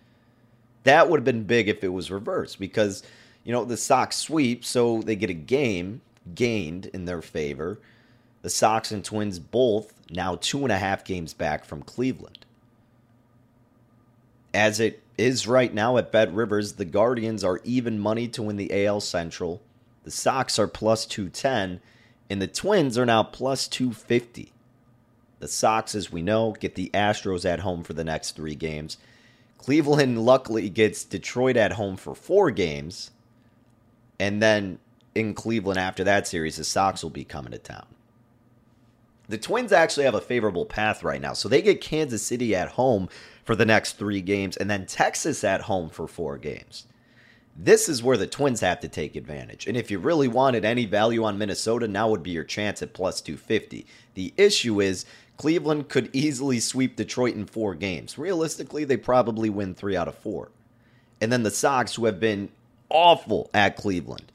That 0.84 1.10
would 1.10 1.18
have 1.18 1.24
been 1.24 1.44
big 1.44 1.68
if 1.68 1.82
it 1.82 1.88
was 1.88 2.12
reversed 2.12 2.60
because, 2.60 3.02
you 3.42 3.52
know, 3.52 3.64
the 3.64 3.76
Sox 3.76 4.16
sweep, 4.16 4.64
so 4.64 5.02
they 5.02 5.16
get 5.16 5.30
a 5.30 5.34
game 5.34 6.00
gained 6.34 6.86
in 6.86 7.06
their 7.06 7.22
favor. 7.22 7.80
The 8.42 8.50
Sox 8.50 8.92
and 8.92 9.04
Twins 9.04 9.40
both 9.40 9.92
now 10.10 10.36
two 10.36 10.62
and 10.62 10.70
a 10.70 10.78
half 10.78 11.04
games 11.04 11.34
back 11.34 11.64
from 11.64 11.82
Cleveland. 11.82 12.46
As 14.54 14.78
it 14.78 15.02
is 15.18 15.48
right 15.48 15.74
now 15.74 15.96
at 15.96 16.12
Bet 16.12 16.32
Rivers, 16.32 16.74
the 16.74 16.84
Guardians 16.84 17.42
are 17.42 17.60
even 17.64 17.98
money 17.98 18.28
to 18.28 18.42
win 18.42 18.56
the 18.56 18.86
AL 18.86 19.00
Central 19.00 19.60
the 20.06 20.12
Sox 20.12 20.56
are 20.56 20.68
plus 20.68 21.04
210, 21.04 21.80
and 22.30 22.40
the 22.40 22.46
Twins 22.46 22.96
are 22.96 23.04
now 23.04 23.24
plus 23.24 23.66
250. 23.66 24.52
The 25.40 25.48
Sox, 25.48 25.96
as 25.96 26.12
we 26.12 26.22
know, 26.22 26.52
get 26.52 26.76
the 26.76 26.92
Astros 26.94 27.44
at 27.44 27.58
home 27.58 27.82
for 27.82 27.92
the 27.92 28.04
next 28.04 28.36
three 28.36 28.54
games. 28.54 28.98
Cleveland 29.58 30.24
luckily 30.24 30.70
gets 30.70 31.02
Detroit 31.02 31.56
at 31.56 31.72
home 31.72 31.96
for 31.96 32.14
four 32.14 32.52
games. 32.52 33.10
And 34.20 34.40
then 34.40 34.78
in 35.16 35.34
Cleveland 35.34 35.80
after 35.80 36.04
that 36.04 36.28
series, 36.28 36.54
the 36.54 36.62
Sox 36.62 37.02
will 37.02 37.10
be 37.10 37.24
coming 37.24 37.50
to 37.50 37.58
town. 37.58 37.86
The 39.28 39.38
Twins 39.38 39.72
actually 39.72 40.04
have 40.04 40.14
a 40.14 40.20
favorable 40.20 40.66
path 40.66 41.02
right 41.02 41.20
now. 41.20 41.32
So 41.32 41.48
they 41.48 41.62
get 41.62 41.80
Kansas 41.80 42.22
City 42.22 42.54
at 42.54 42.68
home 42.68 43.08
for 43.42 43.56
the 43.56 43.66
next 43.66 43.94
three 43.94 44.20
games 44.20 44.56
and 44.56 44.70
then 44.70 44.86
Texas 44.86 45.42
at 45.42 45.62
home 45.62 45.90
for 45.90 46.06
four 46.06 46.38
games. 46.38 46.86
This 47.58 47.88
is 47.88 48.02
where 48.02 48.18
the 48.18 48.26
Twins 48.26 48.60
have 48.60 48.80
to 48.80 48.88
take 48.88 49.16
advantage. 49.16 49.66
And 49.66 49.76
if 49.76 49.90
you 49.90 49.98
really 49.98 50.28
wanted 50.28 50.64
any 50.64 50.84
value 50.84 51.24
on 51.24 51.38
Minnesota, 51.38 51.88
now 51.88 52.10
would 52.10 52.22
be 52.22 52.30
your 52.30 52.44
chance 52.44 52.82
at 52.82 52.92
plus 52.92 53.22
250. 53.22 53.86
The 54.14 54.34
issue 54.36 54.80
is 54.80 55.06
Cleveland 55.38 55.88
could 55.88 56.10
easily 56.12 56.60
sweep 56.60 56.96
Detroit 56.96 57.34
in 57.34 57.46
four 57.46 57.74
games. 57.74 58.18
Realistically, 58.18 58.84
they 58.84 58.98
probably 58.98 59.48
win 59.48 59.74
three 59.74 59.96
out 59.96 60.08
of 60.08 60.16
four. 60.16 60.50
And 61.20 61.32
then 61.32 61.44
the 61.44 61.50
Sox, 61.50 61.94
who 61.94 62.04
have 62.04 62.20
been 62.20 62.50
awful 62.90 63.48
at 63.54 63.76
Cleveland, 63.76 64.32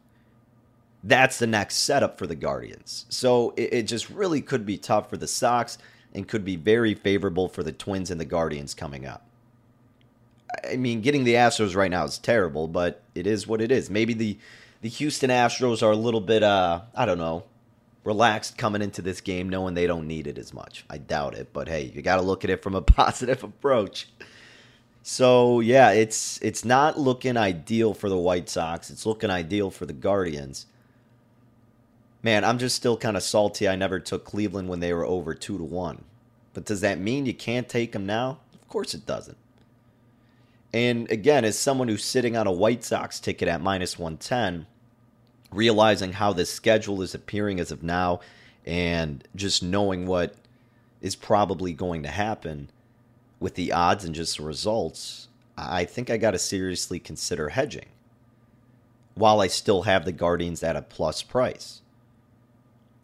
that's 1.03 1.37
the 1.37 1.47
next 1.47 1.77
setup 1.77 2.17
for 2.17 2.25
the 2.25 2.35
Guardians. 2.35 3.05
So 3.09 3.53
it, 3.55 3.73
it 3.73 3.83
just 3.83 4.09
really 4.09 4.41
could 4.41 4.65
be 4.65 4.77
tough 4.77 5.09
for 5.09 5.17
the 5.17 5.27
Sox 5.27 5.77
and 6.13 6.27
could 6.27 6.43
be 6.43 6.55
very 6.55 6.95
favorable 6.95 7.47
for 7.47 7.61
the 7.61 7.71
Twins 7.71 8.09
and 8.09 8.19
the 8.19 8.25
Guardians 8.25 8.73
coming 8.73 9.05
up. 9.05 9.25
I 10.69 10.75
mean, 10.75 11.01
getting 11.01 11.23
the 11.23 11.35
Astros 11.35 11.75
right 11.75 11.91
now 11.91 12.03
is 12.03 12.17
terrible, 12.17 12.67
but 12.67 13.01
it 13.15 13.27
is 13.27 13.47
what 13.47 13.61
it 13.61 13.71
is. 13.71 13.89
Maybe 13.89 14.13
the 14.13 14.37
the 14.81 14.89
Houston 14.89 15.29
Astros 15.29 15.83
are 15.83 15.91
a 15.91 15.95
little 15.95 16.21
bit, 16.21 16.41
uh, 16.41 16.81
I 16.95 17.05
don't 17.05 17.19
know, 17.19 17.43
relaxed 18.03 18.57
coming 18.57 18.81
into 18.81 19.01
this 19.01 19.21
game, 19.21 19.47
knowing 19.47 19.75
they 19.75 19.85
don't 19.85 20.07
need 20.07 20.25
it 20.25 20.39
as 20.39 20.53
much. 20.53 20.85
I 20.89 20.97
doubt 20.97 21.35
it, 21.35 21.53
but 21.53 21.67
hey, 21.67 21.91
you 21.93 22.01
got 22.01 22.15
to 22.15 22.23
look 22.23 22.43
at 22.43 22.49
it 22.49 22.63
from 22.63 22.73
a 22.75 22.81
positive 22.81 23.43
approach. 23.43 24.07
So 25.03 25.59
yeah, 25.59 25.91
it's 25.91 26.39
it's 26.41 26.63
not 26.65 26.99
looking 26.99 27.37
ideal 27.37 27.93
for 27.93 28.09
the 28.09 28.17
White 28.17 28.49
Sox. 28.49 28.89
It's 28.89 29.05
looking 29.05 29.29
ideal 29.29 29.71
for 29.71 29.85
the 29.85 29.93
Guardians. 29.93 30.67
Man, 32.23 32.43
I'm 32.43 32.59
just 32.59 32.75
still 32.75 32.97
kind 32.97 33.17
of 33.17 33.23
salty. 33.23 33.67
I 33.67 33.75
never 33.75 33.99
took 33.99 34.25
Cleveland 34.25 34.69
when 34.69 34.79
they 34.79 34.93
were 34.93 35.05
over 35.05 35.33
two 35.33 35.57
to 35.57 35.63
one. 35.63 36.03
But 36.53 36.65
does 36.65 36.81
that 36.81 36.99
mean 36.99 37.25
you 37.25 37.33
can't 37.33 37.67
take 37.67 37.93
them 37.93 38.05
now? 38.05 38.39
Of 38.53 38.67
course 38.67 38.93
it 38.93 39.07
doesn't. 39.07 39.37
And 40.73 41.09
again, 41.11 41.43
as 41.43 41.59
someone 41.59 41.87
who's 41.87 42.03
sitting 42.03 42.37
on 42.37 42.47
a 42.47 42.51
White 42.51 42.83
Sox 42.83 43.19
ticket 43.19 43.47
at 43.47 43.61
minus 43.61 43.99
110, 43.99 44.67
realizing 45.51 46.13
how 46.13 46.31
this 46.31 46.51
schedule 46.51 47.01
is 47.01 47.13
appearing 47.13 47.59
as 47.59 47.71
of 47.71 47.83
now 47.83 48.21
and 48.65 49.27
just 49.35 49.61
knowing 49.61 50.05
what 50.07 50.35
is 51.01 51.15
probably 51.15 51.73
going 51.73 52.03
to 52.03 52.09
happen 52.09 52.69
with 53.39 53.55
the 53.55 53.71
odds 53.73 54.05
and 54.05 54.15
just 54.15 54.37
the 54.37 54.43
results, 54.43 55.27
I 55.57 55.83
think 55.83 56.09
I 56.09 56.17
got 56.17 56.31
to 56.31 56.39
seriously 56.39 56.99
consider 56.99 57.49
hedging 57.49 57.87
while 59.15 59.41
I 59.41 59.47
still 59.47 59.83
have 59.83 60.05
the 60.05 60.11
Guardians 60.11 60.63
at 60.63 60.75
a 60.75 60.81
plus 60.81 61.21
price 61.21 61.81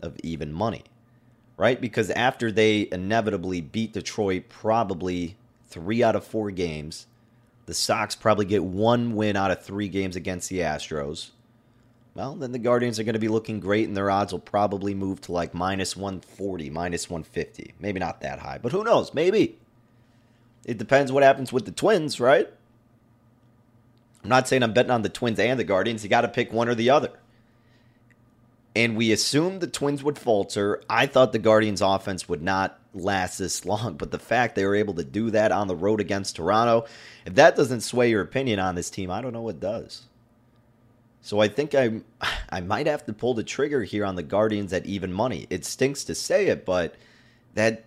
of 0.01 0.17
even 0.23 0.53
money, 0.53 0.83
right? 1.57 1.81
Because 1.81 2.09
after 2.11 2.51
they 2.51 2.87
inevitably 2.91 3.59
beat 3.59 3.93
Detroit 3.93 4.43
probably 4.47 5.35
three 5.67 6.01
out 6.01 6.15
of 6.15 6.23
four 6.23 6.51
games, 6.51 7.07
the 7.67 7.73
Sox 7.73 8.15
probably 8.15 8.45
get 8.45 8.63
one 8.63 9.15
win 9.15 9.35
out 9.35 9.51
of 9.51 9.61
three 9.61 9.89
games 9.89 10.15
against 10.15 10.49
the 10.49 10.59
Astros. 10.59 11.31
Well, 12.15 12.33
then 12.35 12.53
the 12.53 12.59
Guardians 12.59 12.97
are 12.97 13.03
going 13.03 13.13
to 13.13 13.19
be 13.19 13.27
looking 13.27 13.59
great, 13.59 13.87
and 13.87 13.95
their 13.95 14.09
odds 14.09 14.31
will 14.31 14.39
probably 14.39 14.95
move 14.95 15.21
to 15.21 15.33
like 15.33 15.53
minus 15.53 15.95
140, 15.95 16.71
minus 16.71 17.09
150. 17.09 17.75
Maybe 17.79 17.99
not 17.99 18.21
that 18.21 18.39
high, 18.39 18.57
but 18.57 18.71
who 18.71 18.83
knows? 18.83 19.13
Maybe. 19.13 19.59
It 20.65 20.77
depends 20.77 21.11
what 21.11 21.23
happens 21.23 21.53
with 21.53 21.65
the 21.65 21.71
Twins, 21.71 22.19
right? 22.19 22.49
I'm 24.23 24.29
not 24.29 24.47
saying 24.47 24.63
I'm 24.63 24.73
betting 24.73 24.91
on 24.91 25.03
the 25.03 25.09
Twins 25.09 25.37
and 25.37 25.59
the 25.59 25.63
Guardians. 25.63 26.03
You 26.03 26.09
got 26.09 26.21
to 26.21 26.27
pick 26.27 26.51
one 26.51 26.69
or 26.69 26.75
the 26.75 26.89
other. 26.89 27.11
And 28.75 28.95
we 28.95 29.11
assumed 29.11 29.61
the 29.61 29.67
Twins 29.67 30.03
would 30.03 30.17
falter. 30.17 30.81
I 30.89 31.05
thought 31.05 31.33
the 31.33 31.39
Guardians' 31.39 31.81
offense 31.81 32.27
would 32.29 32.41
not 32.41 32.79
last 32.97 33.37
this 33.37 33.65
long, 33.65 33.95
but 33.95 34.11
the 34.11 34.19
fact 34.19 34.55
they 34.55 34.65
were 34.65 34.75
able 34.75 34.93
to 34.95 35.03
do 35.03 35.29
that 35.31 35.51
on 35.51 35.67
the 35.67 35.75
road 35.75 36.01
against 36.01 36.35
Toronto, 36.35 36.85
if 37.25 37.35
that 37.35 37.55
doesn't 37.55 37.81
sway 37.81 38.09
your 38.09 38.21
opinion 38.21 38.59
on 38.59 38.75
this 38.75 38.89
team, 38.89 39.11
I 39.11 39.21
don't 39.21 39.33
know 39.33 39.41
what 39.41 39.59
does. 39.59 40.03
So 41.21 41.41
I 41.41 41.47
think 41.47 41.75
I 41.75 42.01
I 42.49 42.61
might 42.61 42.87
have 42.87 43.05
to 43.05 43.13
pull 43.13 43.33
the 43.33 43.43
trigger 43.43 43.83
here 43.83 44.05
on 44.05 44.15
the 44.15 44.23
Guardians 44.23 44.73
at 44.73 44.85
even 44.85 45.11
money. 45.11 45.47
It 45.49 45.65
stinks 45.65 46.03
to 46.05 46.15
say 46.15 46.47
it, 46.47 46.65
but 46.65 46.95
that 47.53 47.83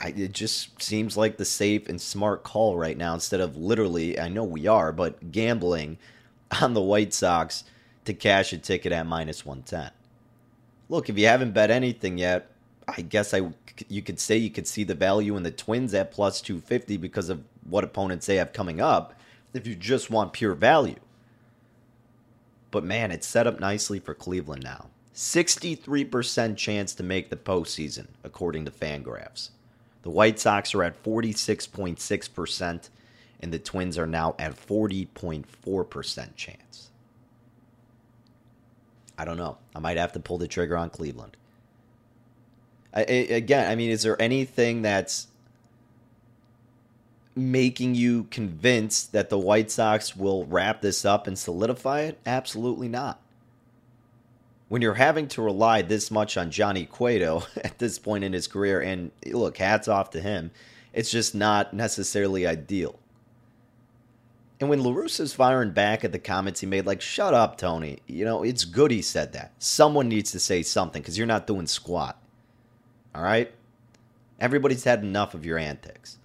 I, 0.00 0.08
it 0.08 0.32
just 0.32 0.82
seems 0.82 1.16
like 1.16 1.36
the 1.36 1.44
safe 1.44 1.88
and 1.88 2.00
smart 2.00 2.42
call 2.42 2.76
right 2.76 2.96
now 2.96 3.14
instead 3.14 3.40
of 3.40 3.56
literally, 3.56 4.18
I 4.18 4.28
know 4.28 4.44
we 4.44 4.66
are, 4.66 4.92
but 4.92 5.32
gambling 5.32 5.98
on 6.60 6.74
the 6.74 6.82
White 6.82 7.14
Sox 7.14 7.64
to 8.04 8.14
cash 8.14 8.52
a 8.52 8.58
ticket 8.58 8.92
at 8.92 9.06
minus 9.06 9.44
110. 9.44 9.90
Look, 10.88 11.08
if 11.08 11.18
you 11.18 11.26
haven't 11.26 11.52
bet 11.52 11.70
anything 11.70 12.18
yet, 12.18 12.50
I 12.88 13.02
guess 13.02 13.34
I 13.34 13.50
you 13.88 14.02
could 14.02 14.20
say 14.20 14.36
you 14.36 14.50
could 14.50 14.66
see 14.66 14.84
the 14.84 14.94
value 14.94 15.36
in 15.36 15.42
the 15.42 15.50
Twins 15.50 15.92
at 15.92 16.12
plus 16.12 16.40
250 16.40 16.96
because 16.96 17.28
of 17.28 17.42
what 17.68 17.84
opponents 17.84 18.26
they 18.26 18.36
have 18.36 18.52
coming 18.52 18.80
up 18.80 19.14
if 19.52 19.66
you 19.66 19.74
just 19.74 20.10
want 20.10 20.32
pure 20.32 20.54
value. 20.54 20.96
But 22.70 22.84
man, 22.84 23.10
it's 23.10 23.26
set 23.26 23.46
up 23.46 23.58
nicely 23.58 23.98
for 23.98 24.14
Cleveland 24.14 24.62
now. 24.62 24.86
63% 25.14 26.56
chance 26.56 26.94
to 26.94 27.02
make 27.02 27.30
the 27.30 27.36
postseason, 27.36 28.08
according 28.22 28.66
to 28.66 28.70
Fangraphs. 28.70 29.50
The 30.02 30.10
White 30.10 30.38
Sox 30.38 30.74
are 30.74 30.82
at 30.82 31.02
46.6%, 31.02 32.88
and 33.40 33.52
the 33.52 33.58
Twins 33.58 33.96
are 33.96 34.06
now 34.06 34.34
at 34.38 34.54
40.4% 34.54 36.36
chance. 36.36 36.90
I 39.18 39.24
don't 39.24 39.38
know. 39.38 39.56
I 39.74 39.78
might 39.78 39.96
have 39.96 40.12
to 40.12 40.20
pull 40.20 40.36
the 40.36 40.46
trigger 40.46 40.76
on 40.76 40.90
Cleveland. 40.90 41.36
I, 42.96 43.02
again, 43.02 43.70
I 43.70 43.74
mean, 43.74 43.90
is 43.90 44.02
there 44.02 44.20
anything 44.20 44.80
that's 44.82 45.28
making 47.34 47.94
you 47.94 48.24
convinced 48.30 49.12
that 49.12 49.28
the 49.28 49.38
White 49.38 49.70
Sox 49.70 50.16
will 50.16 50.46
wrap 50.46 50.80
this 50.80 51.04
up 51.04 51.26
and 51.26 51.38
solidify 51.38 52.00
it? 52.00 52.18
Absolutely 52.24 52.88
not. 52.88 53.20
When 54.68 54.80
you're 54.80 54.94
having 54.94 55.28
to 55.28 55.42
rely 55.42 55.82
this 55.82 56.10
much 56.10 56.38
on 56.38 56.50
Johnny 56.50 56.86
Cueto 56.86 57.44
at 57.62 57.78
this 57.78 57.98
point 57.98 58.24
in 58.24 58.32
his 58.32 58.46
career, 58.46 58.80
and 58.80 59.10
look, 59.26 59.58
hats 59.58 59.88
off 59.88 60.10
to 60.10 60.20
him, 60.20 60.50
it's 60.94 61.10
just 61.10 61.34
not 61.34 61.74
necessarily 61.74 62.46
ideal. 62.46 62.98
And 64.58 64.70
when 64.70 64.82
La 64.82 64.90
Russa's 64.90 65.34
firing 65.34 65.72
back 65.72 66.02
at 66.02 66.12
the 66.12 66.18
comments 66.18 66.60
he 66.60 66.66
made, 66.66 66.86
like, 66.86 67.02
shut 67.02 67.34
up, 67.34 67.58
Tony. 67.58 67.98
You 68.06 68.24
know, 68.24 68.42
it's 68.42 68.64
good 68.64 68.90
he 68.90 69.02
said 69.02 69.34
that. 69.34 69.52
Someone 69.58 70.08
needs 70.08 70.32
to 70.32 70.40
say 70.40 70.62
something 70.62 71.02
because 71.02 71.18
you're 71.18 71.26
not 71.26 71.46
doing 71.46 71.66
squat. 71.66 72.18
All 73.16 73.22
right? 73.22 73.50
Everybody's 74.38 74.84
had 74.84 75.02
enough 75.02 75.32
of 75.32 75.46
your 75.46 75.56
antics. 75.56 76.18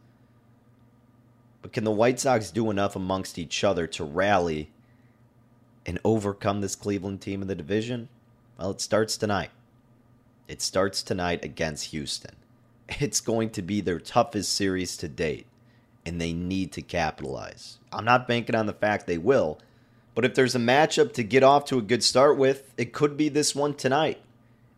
But 1.61 1.71
can 1.71 1.85
the 1.85 1.91
White 1.91 2.19
Sox 2.19 2.51
do 2.51 2.69
enough 2.69 2.97
amongst 2.97 3.39
each 3.39 3.63
other 3.63 3.87
to 3.87 4.03
rally 4.03 4.71
and 5.85 5.99
overcome 6.03 6.59
this 6.59 6.75
Cleveland 6.75 7.21
team 7.21 7.41
in 7.41 7.47
the 7.47 7.55
division? 7.55 8.09
Well, 8.59 8.71
it 8.71 8.81
starts 8.81 9.15
tonight. 9.15 9.51
It 10.49 10.61
starts 10.61 11.01
tonight 11.01 11.45
against 11.45 11.91
Houston. 11.91 12.35
It's 12.99 13.21
going 13.21 13.51
to 13.51 13.61
be 13.61 13.79
their 13.79 13.99
toughest 13.99 14.53
series 14.53 14.97
to 14.97 15.07
date, 15.07 15.45
and 16.05 16.19
they 16.19 16.33
need 16.33 16.73
to 16.73 16.81
capitalize. 16.81 17.79
I'm 17.93 18.03
not 18.03 18.27
banking 18.27 18.55
on 18.55 18.65
the 18.65 18.73
fact 18.73 19.07
they 19.07 19.17
will, 19.17 19.59
but 20.13 20.25
if 20.25 20.35
there's 20.35 20.55
a 20.55 20.59
matchup 20.59 21.13
to 21.13 21.23
get 21.23 21.41
off 21.41 21.63
to 21.65 21.77
a 21.77 21.81
good 21.81 22.03
start 22.03 22.37
with, 22.37 22.73
it 22.75 22.91
could 22.91 23.15
be 23.15 23.29
this 23.29 23.55
one 23.55 23.75
tonight 23.75 24.21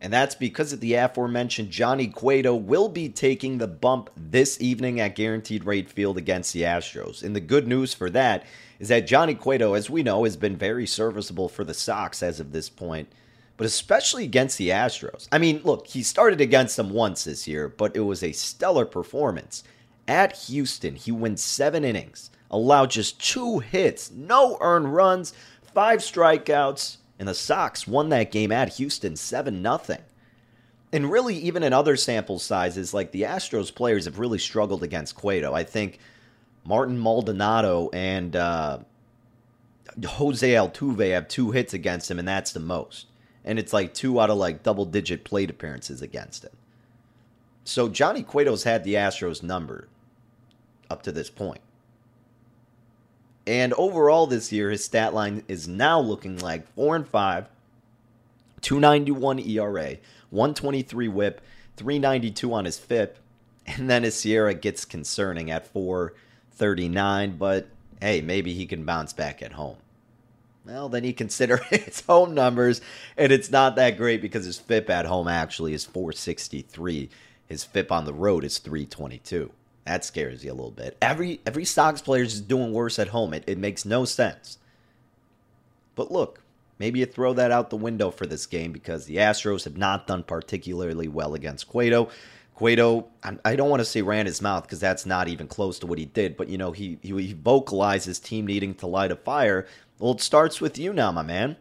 and 0.04 0.12
that's 0.12 0.34
because 0.34 0.74
of 0.74 0.80
the 0.80 0.92
aforementioned 0.92 1.70
Johnny 1.70 2.08
Cueto 2.08 2.54
will 2.54 2.90
be 2.90 3.08
taking 3.08 3.56
the 3.56 3.66
bump 3.66 4.10
this 4.14 4.60
evening 4.60 5.00
at 5.00 5.14
Guaranteed 5.14 5.64
Rate 5.64 5.88
Field 5.88 6.18
against 6.18 6.52
the 6.52 6.60
Astros. 6.60 7.22
And 7.22 7.34
the 7.34 7.40
good 7.40 7.66
news 7.66 7.94
for 7.94 8.10
that 8.10 8.44
is 8.78 8.88
that 8.88 9.06
Johnny 9.06 9.34
Cueto, 9.34 9.72
as 9.72 9.88
we 9.88 10.02
know, 10.02 10.24
has 10.24 10.36
been 10.36 10.58
very 10.58 10.86
serviceable 10.86 11.48
for 11.48 11.64
the 11.64 11.72
Sox 11.72 12.22
as 12.22 12.38
of 12.38 12.52
this 12.52 12.68
point, 12.68 13.08
but 13.56 13.66
especially 13.66 14.24
against 14.24 14.58
the 14.58 14.68
Astros. 14.68 15.26
I 15.32 15.38
mean, 15.38 15.62
look, 15.64 15.86
he 15.86 16.02
started 16.02 16.42
against 16.42 16.76
them 16.76 16.90
once 16.90 17.24
this 17.24 17.48
year, 17.48 17.66
but 17.66 17.96
it 17.96 18.00
was 18.00 18.22
a 18.22 18.32
stellar 18.32 18.84
performance. 18.84 19.64
At 20.06 20.36
Houston, 20.36 20.96
he 20.96 21.12
went 21.12 21.40
seven 21.40 21.82
innings, 21.82 22.30
allowed 22.50 22.90
just 22.90 23.24
two 23.24 23.60
hits, 23.60 24.10
no 24.10 24.58
earned 24.60 24.94
runs, 24.94 25.32
five 25.62 26.00
strikeouts 26.00 26.98
and 27.18 27.28
the 27.28 27.34
Sox 27.34 27.86
won 27.86 28.08
that 28.08 28.32
game 28.32 28.50
at 28.52 28.74
Houston 28.74 29.16
7 29.16 29.62
0. 29.62 29.98
And 30.92 31.10
really, 31.10 31.36
even 31.36 31.62
in 31.62 31.72
other 31.72 31.96
sample 31.96 32.38
sizes, 32.38 32.94
like 32.94 33.10
the 33.10 33.22
Astros 33.22 33.74
players 33.74 34.04
have 34.04 34.18
really 34.18 34.38
struggled 34.38 34.82
against 34.82 35.16
Cueto. 35.16 35.52
I 35.52 35.64
think 35.64 35.98
Martin 36.64 36.98
Maldonado 36.98 37.90
and 37.92 38.36
uh, 38.36 38.78
Jose 40.04 40.48
Altuve 40.48 41.12
have 41.12 41.28
two 41.28 41.50
hits 41.50 41.74
against 41.74 42.10
him, 42.10 42.18
and 42.18 42.28
that's 42.28 42.52
the 42.52 42.60
most. 42.60 43.06
And 43.44 43.58
it's 43.58 43.72
like 43.72 43.92
two 43.92 44.20
out 44.20 44.30
of 44.30 44.38
like 44.38 44.62
double 44.62 44.84
digit 44.84 45.24
plate 45.24 45.50
appearances 45.50 46.00
against 46.00 46.44
him. 46.44 46.52
So 47.64 47.88
Johnny 47.88 48.22
Cueto's 48.22 48.64
had 48.64 48.84
the 48.84 48.94
Astros 48.94 49.42
number 49.42 49.88
up 50.90 51.02
to 51.02 51.12
this 51.12 51.30
point. 51.30 51.60
And 53.46 53.74
overall 53.74 54.26
this 54.26 54.52
year, 54.52 54.70
his 54.70 54.84
stat 54.84 55.12
line 55.12 55.44
is 55.48 55.68
now 55.68 56.00
looking 56.00 56.38
like 56.38 56.72
4 56.74 56.96
and 56.96 57.08
5, 57.08 57.46
291 58.62 59.38
ERA, 59.40 59.96
123 60.30 61.08
whip, 61.08 61.40
392 61.76 62.52
on 62.52 62.64
his 62.64 62.78
FIP. 62.78 63.18
And 63.66 63.88
then 63.88 64.02
his 64.02 64.14
SIERA 64.16 64.60
gets 64.60 64.84
concerning 64.84 65.50
at 65.50 65.66
439, 65.66 67.36
but 67.36 67.68
hey, 68.00 68.20
maybe 68.20 68.52
he 68.52 68.66
can 68.66 68.84
bounce 68.84 69.12
back 69.12 69.42
at 69.42 69.52
home. 69.52 69.76
Well, 70.66 70.88
then 70.88 71.04
you 71.04 71.12
consider 71.12 71.56
his 71.70 72.00
home 72.02 72.34
numbers, 72.34 72.80
and 73.16 73.32
it's 73.32 73.50
not 73.50 73.76
that 73.76 73.96
great 73.96 74.22
because 74.22 74.44
his 74.44 74.58
FIP 74.58 74.88
at 74.90 75.06
home 75.06 75.28
actually 75.28 75.74
is 75.74 75.84
463. 75.84 77.10
His 77.46 77.64
FIP 77.64 77.92
on 77.92 78.04
the 78.04 78.14
road 78.14 78.44
is 78.44 78.58
322. 78.58 79.50
That 79.86 80.04
scares 80.04 80.44
you 80.44 80.50
a 80.50 80.54
little 80.54 80.70
bit. 80.70 80.96
Every 81.02 81.40
every 81.44 81.64
Sox 81.64 82.00
player 82.00 82.22
is 82.22 82.40
doing 82.40 82.72
worse 82.72 82.98
at 82.98 83.08
home. 83.08 83.34
It, 83.34 83.44
it 83.46 83.58
makes 83.58 83.84
no 83.84 84.04
sense. 84.04 84.58
But 85.94 86.10
look, 86.10 86.40
maybe 86.78 87.00
you 87.00 87.06
throw 87.06 87.34
that 87.34 87.50
out 87.50 87.70
the 87.70 87.76
window 87.76 88.10
for 88.10 88.26
this 88.26 88.46
game 88.46 88.72
because 88.72 89.04
the 89.04 89.16
Astros 89.16 89.64
have 89.64 89.76
not 89.76 90.06
done 90.06 90.22
particularly 90.22 91.08
well 91.08 91.34
against 91.34 91.68
Cueto. 91.68 92.08
Cueto, 92.54 93.08
I 93.44 93.56
don't 93.56 93.68
want 93.68 93.80
to 93.80 93.84
say 93.84 94.00
ran 94.00 94.26
his 94.26 94.40
mouth 94.40 94.62
because 94.62 94.78
that's 94.78 95.04
not 95.04 95.26
even 95.26 95.48
close 95.48 95.80
to 95.80 95.88
what 95.88 95.98
he 95.98 96.04
did, 96.04 96.36
but 96.36 96.48
you 96.48 96.56
know, 96.56 96.70
he, 96.70 96.98
he 97.02 97.32
vocalized 97.32 98.06
his 98.06 98.20
team 98.20 98.46
needing 98.46 98.74
to 98.76 98.86
light 98.86 99.10
a 99.10 99.16
fire. 99.16 99.66
Well, 99.98 100.12
it 100.12 100.20
starts 100.20 100.60
with 100.60 100.78
you 100.78 100.92
now, 100.92 101.10
my 101.10 101.22
man. 101.22 101.56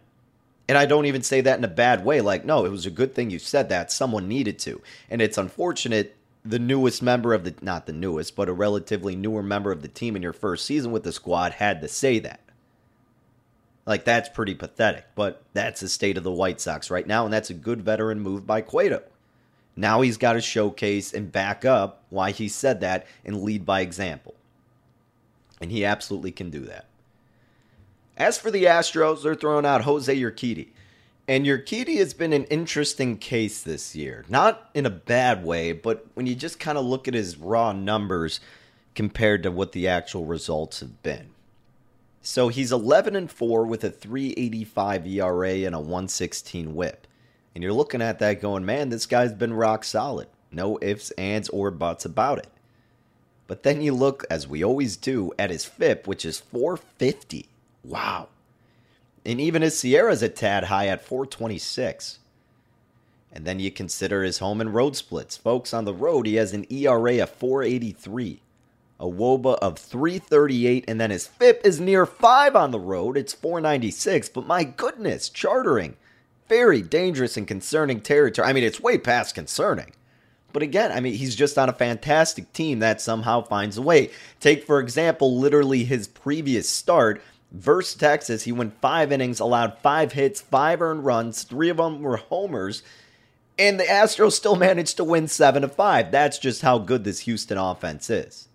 And 0.68 0.78
I 0.78 0.86
don't 0.86 1.08
even 1.08 1.24
say 1.24 1.42
that 1.42 1.58
in 1.58 1.64
a 1.64 1.70
bad 1.70 2.06
way. 2.06 2.22
Like, 2.22 2.46
no, 2.46 2.66
it 2.66 2.70
was 2.70 2.86
a 2.86 2.92
good 2.92 3.16
thing 3.16 3.32
you 3.32 3.40
said 3.40 3.70
that. 3.70 3.92
Someone 3.92 4.28
needed 4.28 4.60
to. 4.60 4.82
And 5.10 5.22
it's 5.22 5.38
unfortunate 5.38 6.16
the 6.46 6.60
newest 6.60 7.02
member 7.02 7.34
of 7.34 7.44
the 7.44 7.56
not 7.62 7.86
the 7.86 7.94
newest, 7.94 8.36
but 8.36 8.50
a 8.50 8.54
relatively 8.54 9.16
newer 9.16 9.44
member 9.44 9.72
of 9.72 9.82
the 9.82 9.88
team 9.88 10.16
in 10.16 10.22
your 10.22 10.34
first 10.34 10.66
season 10.66 10.92
with 10.92 11.04
the 11.04 11.12
squad 11.12 11.54
had 11.54 11.82
to 11.82 11.88
say 11.88 12.20
that. 12.20 12.42
Like 13.86 14.06
that's 14.06 14.30
pretty 14.30 14.56
pathetic, 14.56 15.06
but 15.16 15.44
that's 15.54 15.82
the 15.82 15.90
state 15.90 16.18
of 16.18 16.24
the 16.24 16.32
White 16.32 16.62
Sox 16.62 16.90
right 16.90 17.08
now, 17.08 17.26
and 17.26 17.34
that's 17.34 17.50
a 17.50 17.56
good 17.56 17.82
veteran 17.82 18.20
move 18.20 18.48
by 18.48 18.62
Cueto. 18.62 19.04
Now 19.76 20.02
he's 20.02 20.18
got 20.18 20.34
to 20.34 20.42
showcase 20.42 21.14
and 21.14 21.32
back 21.32 21.66
up 21.66 22.04
why 22.10 22.32
he 22.32 22.48
said 22.48 22.82
that 22.82 23.08
and 23.26 23.42
lead 23.42 23.66
by 23.66 23.82
example. 23.82 24.36
And 25.60 25.72
he 25.72 25.84
absolutely 25.84 26.32
can 26.32 26.50
do 26.50 26.62
that. 26.62 26.86
As 28.16 28.38
for 28.38 28.52
the 28.52 28.66
Astros, 28.66 29.24
they're 29.24 29.34
throwing 29.34 29.66
out 29.66 29.84
Jose 29.84 30.16
Urquidy. 30.16 30.68
And 31.28 31.46
Urquidy 31.46 31.98
has 32.00 32.14
been 32.14 32.34
an 32.34 32.44
interesting 32.46 33.18
case 33.18 33.62
this 33.64 33.96
year. 33.96 34.26
Not 34.28 34.70
in 34.74 34.86
a 34.86 34.90
bad 34.90 35.46
way, 35.46 35.72
but 35.72 36.06
when 36.16 36.28
you 36.28 36.36
just 36.36 36.60
kind 36.60 36.78
of 36.78 36.86
look 36.86 37.08
at 37.08 37.14
his 37.14 37.38
raw 37.38 37.72
numbers 37.72 38.42
compared 38.94 39.44
to 39.44 39.52
what 39.52 39.72
the 39.72 39.88
actual 39.88 40.26
results 40.26 40.82
have 40.82 41.02
been. 41.02 41.30
So 42.22 42.50
he's 42.50 42.72
11 42.72 43.16
and 43.16 43.32
4 43.32 43.66
with 43.66 43.84
a 43.84 43.90
385 43.90 45.08
ERA 45.08 45.50
and 45.50 45.76
a 45.76 45.80
116 45.80 46.76
whip. 46.76 47.08
And 47.56 47.64
you're 47.64 47.74
looking 47.74 48.02
at 48.02 48.20
that 48.20 48.42
going, 48.42 48.66
man, 48.66 48.90
this 48.90 49.06
guy's 49.06 49.34
been 49.34 49.54
rock 49.54 49.84
solid. 49.84 50.28
No 50.52 50.78
ifs, 50.82 51.12
ands, 51.12 51.50
or 51.50 51.72
buts 51.72 52.06
about 52.06 52.40
it. 52.40 52.50
But 53.48 53.64
then 53.64 53.82
you 53.82 53.94
look, 53.94 54.26
as 54.30 54.48
we 54.48 54.64
always 54.64 54.98
do, 54.98 55.32
at 55.38 55.50
his 55.50 55.66
FIP, 55.66 56.08
which 56.08 56.26
is 56.26 56.40
450. 56.40 57.48
Wow. 57.84 58.30
And 59.26 59.40
even 59.40 59.62
his 59.62 59.78
SIERA's 59.78 60.22
a 60.22 60.30
tad 60.30 60.66
high 60.66 60.88
at 60.88 61.06
426. 61.06 62.20
And 63.32 63.46
then 63.46 63.60
you 63.60 63.72
consider 63.72 64.24
his 64.24 64.40
home 64.40 64.62
and 64.62 64.74
road 64.74 64.96
splits. 64.96 65.38
Folks, 65.38 65.74
on 65.74 65.86
the 65.86 65.94
road, 65.94 66.28
he 66.28 66.36
has 66.36 66.54
an 66.54 66.66
ERA 66.72 67.24
of 67.24 67.30
483, 67.32 68.42
a 69.00 69.06
Woba 69.06 69.58
of 69.58 69.80
338, 69.80 70.86
and 70.88 71.02
then 71.02 71.10
his 71.10 71.26
FIP 71.26 71.62
is 71.66 71.80
near 71.80 72.06
5 72.06 72.56
on 72.56 72.72
the 72.72 72.80
road. 72.80 73.18
It's 73.18 73.34
496, 73.34 74.30
but 74.30 74.46
my 74.46 74.64
goodness, 74.64 75.30
chartering. 75.30 75.96
Very 76.48 76.82
dangerous 76.82 77.38
and 77.38 77.48
concerning 77.48 78.02
territory. 78.02 78.48
I 78.48 78.54
mean, 78.54 78.64
it's 78.64 78.82
way 78.82 78.98
past 79.00 79.34
concerning. 79.34 79.94
But 80.52 80.62
again, 80.62 80.92
I 80.92 81.00
mean, 81.00 81.16
he's 81.16 81.36
just 81.36 81.58
on 81.58 81.70
a 81.70 81.74
fantastic 81.74 82.54
team 82.54 82.78
that 82.80 83.02
somehow 83.02 83.42
finds 83.42 83.78
a 83.78 83.82
way. 83.82 84.12
Take, 84.40 84.64
for 84.64 84.80
example, 84.80 85.40
literally 85.40 85.84
his 85.84 86.08
previous 86.08 86.70
start 86.70 87.24
versus 87.54 87.96
Texas. 87.96 88.44
He 88.44 88.52
went 88.52 88.82
five 88.82 89.12
innings, 89.12 89.40
allowed 89.40 89.78
five 89.80 90.14
hits, 90.14 90.42
five 90.42 90.82
earned 90.82 91.06
runs, 91.06 91.44
three 91.44 91.70
of 91.70 91.78
them 91.78 92.02
were 92.02 92.18
homers, 92.18 92.84
and 93.58 93.80
the 93.80 93.86
Astros 93.86 94.34
still 94.34 94.56
managed 94.56 94.98
to 94.98 95.04
win 95.04 95.28
seven 95.28 95.62
to 95.62 95.70
five. 95.70 96.12
That's 96.12 96.40
just 96.40 96.64
how 96.64 96.80
good 96.80 97.04
this 97.04 97.22
Houston 97.22 97.58
offense 97.58 98.10
is. 98.10 98.50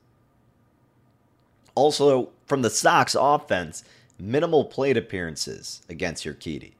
Also, 1.75 2.31
from 2.47 2.63
the 2.63 2.71
Sox 2.71 3.15
offense, 3.19 3.85
minimal 4.19 4.65
plate 4.65 4.97
appearances 4.97 5.83
against 5.89 6.25
Urquidy. 6.25 6.73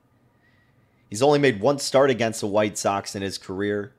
He's 1.09 1.23
only 1.23 1.39
made 1.39 1.61
one 1.61 1.79
start 1.79 2.11
against 2.11 2.41
the 2.41 2.49
White 2.49 2.77
Sox 2.77 3.15
in 3.15 3.23
his 3.23 3.39
career. 3.39 3.93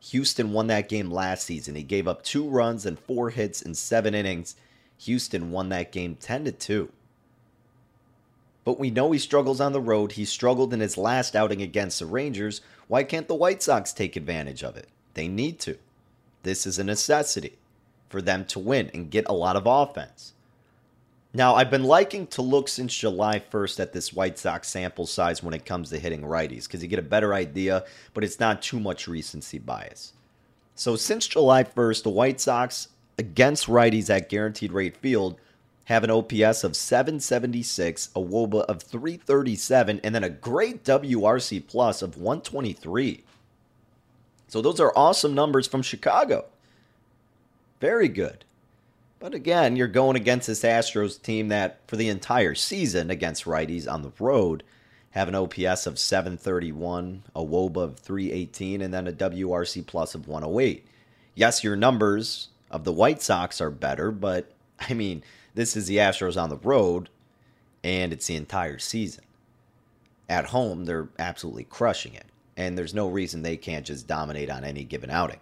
Houston 0.00 0.52
won 0.52 0.66
that 0.68 0.88
game 0.88 1.10
last 1.10 1.44
season. 1.44 1.74
He 1.74 1.82
gave 1.82 2.08
up 2.08 2.22
two 2.22 2.48
runs 2.48 2.86
and 2.86 2.98
four 2.98 3.30
hits 3.30 3.60
in 3.60 3.74
seven 3.74 4.14
innings. 4.14 4.56
Houston 5.00 5.50
won 5.50 5.68
that 5.68 5.92
game 5.92 6.16
10 6.16 6.46
to 6.46 6.52
2. 6.52 6.90
But 8.70 8.78
we 8.78 8.92
know 8.92 9.10
he 9.10 9.18
struggles 9.18 9.60
on 9.60 9.72
the 9.72 9.80
road. 9.80 10.12
He 10.12 10.24
struggled 10.24 10.72
in 10.72 10.78
his 10.78 10.96
last 10.96 11.34
outing 11.34 11.60
against 11.60 11.98
the 11.98 12.06
Rangers. 12.06 12.60
Why 12.86 13.02
can't 13.02 13.26
the 13.26 13.34
White 13.34 13.64
Sox 13.64 13.92
take 13.92 14.14
advantage 14.14 14.62
of 14.62 14.76
it? 14.76 14.86
They 15.14 15.26
need 15.26 15.58
to. 15.62 15.76
This 16.44 16.68
is 16.68 16.78
a 16.78 16.84
necessity 16.84 17.58
for 18.08 18.22
them 18.22 18.44
to 18.44 18.60
win 18.60 18.88
and 18.94 19.10
get 19.10 19.28
a 19.28 19.32
lot 19.32 19.56
of 19.56 19.66
offense. 19.66 20.34
Now, 21.34 21.56
I've 21.56 21.68
been 21.68 21.82
liking 21.82 22.28
to 22.28 22.42
look 22.42 22.68
since 22.68 22.96
July 22.96 23.40
1st 23.40 23.80
at 23.80 23.92
this 23.92 24.12
White 24.12 24.38
Sox 24.38 24.68
sample 24.68 25.08
size 25.08 25.42
when 25.42 25.52
it 25.52 25.66
comes 25.66 25.90
to 25.90 25.98
hitting 25.98 26.22
righties 26.22 26.68
because 26.68 26.80
you 26.80 26.86
get 26.86 27.00
a 27.00 27.02
better 27.02 27.34
idea, 27.34 27.84
but 28.14 28.22
it's 28.22 28.38
not 28.38 28.62
too 28.62 28.78
much 28.78 29.08
recency 29.08 29.58
bias. 29.58 30.12
So, 30.76 30.94
since 30.94 31.26
July 31.26 31.64
1st, 31.64 32.04
the 32.04 32.10
White 32.10 32.40
Sox 32.40 32.86
against 33.18 33.66
righties 33.66 34.10
at 34.10 34.28
Guaranteed 34.28 34.70
Rate 34.70 34.96
Field 34.96 35.40
have 35.90 36.04
an 36.04 36.10
OPS 36.10 36.62
of 36.62 36.76
776, 36.76 38.10
a 38.14 38.20
WOBA 38.20 38.64
of 38.66 38.80
337, 38.80 40.00
and 40.04 40.14
then 40.14 40.22
a 40.22 40.30
great 40.30 40.84
WRC 40.84 41.66
plus 41.66 42.00
of 42.00 42.16
123. 42.16 43.24
So, 44.46 44.62
those 44.62 44.78
are 44.78 44.96
awesome 44.96 45.34
numbers 45.34 45.66
from 45.66 45.82
Chicago. 45.82 46.44
Very 47.80 48.06
good. 48.06 48.44
But 49.18 49.34
again, 49.34 49.74
you're 49.74 49.88
going 49.88 50.14
against 50.14 50.46
this 50.46 50.62
Astros 50.62 51.20
team 51.20 51.48
that, 51.48 51.80
for 51.88 51.96
the 51.96 52.08
entire 52.08 52.54
season 52.54 53.10
against 53.10 53.44
righties 53.44 53.90
on 53.90 54.02
the 54.02 54.12
road, 54.20 54.62
have 55.10 55.26
an 55.26 55.34
OPS 55.34 55.88
of 55.88 55.98
731, 55.98 57.24
a 57.34 57.40
WOBA 57.40 57.76
of 57.82 57.98
318, 57.98 58.80
and 58.80 58.94
then 58.94 59.08
a 59.08 59.12
WRC 59.12 59.84
plus 59.88 60.14
of 60.14 60.28
108. 60.28 60.86
Yes, 61.34 61.64
your 61.64 61.74
numbers 61.74 62.48
of 62.70 62.84
the 62.84 62.92
White 62.92 63.20
Sox 63.20 63.60
are 63.60 63.70
better, 63.70 64.12
but 64.12 64.52
I 64.78 64.94
mean, 64.94 65.24
this 65.60 65.76
is 65.76 65.86
the 65.86 65.98
Astros 65.98 66.40
on 66.40 66.48
the 66.48 66.56
road, 66.56 67.10
and 67.84 68.14
it's 68.14 68.28
the 68.28 68.36
entire 68.36 68.78
season. 68.78 69.24
At 70.26 70.46
home, 70.46 70.86
they're 70.86 71.10
absolutely 71.18 71.64
crushing 71.64 72.14
it, 72.14 72.24
and 72.56 72.78
there's 72.78 72.94
no 72.94 73.08
reason 73.08 73.42
they 73.42 73.58
can't 73.58 73.84
just 73.84 74.06
dominate 74.06 74.48
on 74.48 74.64
any 74.64 74.84
given 74.84 75.10
outing. 75.10 75.40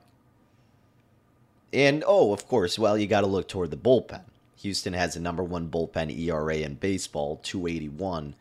And 1.72 2.02
oh, 2.04 2.33
of 2.33 2.48
course, 2.48 2.81
well, 2.81 2.98
you 2.98 3.07
got 3.07 3.20
to 3.20 3.28
look 3.28 3.46
toward 3.46 3.70
the 3.70 3.76
bullpen. 3.76 4.22
Houston 4.57 4.92
has 4.92 5.14
the 5.14 5.20
number 5.20 5.44
one 5.44 5.68
bullpen 5.68 6.11
ERA 6.18 6.57
in 6.57 6.74
baseball, 6.74 7.38
281. 7.44 8.35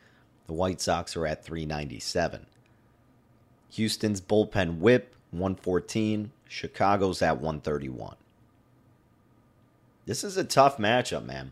The 0.48 0.54
White 0.54 0.82
Sox 0.82 1.16
are 1.16 1.28
at 1.28 1.46
397. 1.46 2.48
Houston's 3.74 4.20
bullpen 4.20 4.80
whip, 4.80 5.14
114. 5.30 6.32
Chicago's 6.50 7.22
at 7.22 7.36
131. 7.36 8.16
This 10.08 10.24
is 10.24 10.38
a 10.38 10.44
tough 10.44 10.78
matchup, 10.78 11.24
man. 11.24 11.52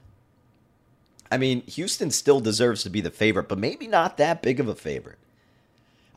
I 1.36 1.38
mean, 1.38 1.64
Houston 1.64 2.12
still 2.12 2.40
deserves 2.40 2.84
to 2.84 2.90
be 2.90 3.02
the 3.02 3.12
favorite, 3.12 3.50
but 3.50 3.58
maybe 3.58 3.88
not 3.88 4.16
that 4.16 4.42
big 4.42 4.62
of 4.62 4.70
a 4.70 4.74
favorite. 4.74 5.18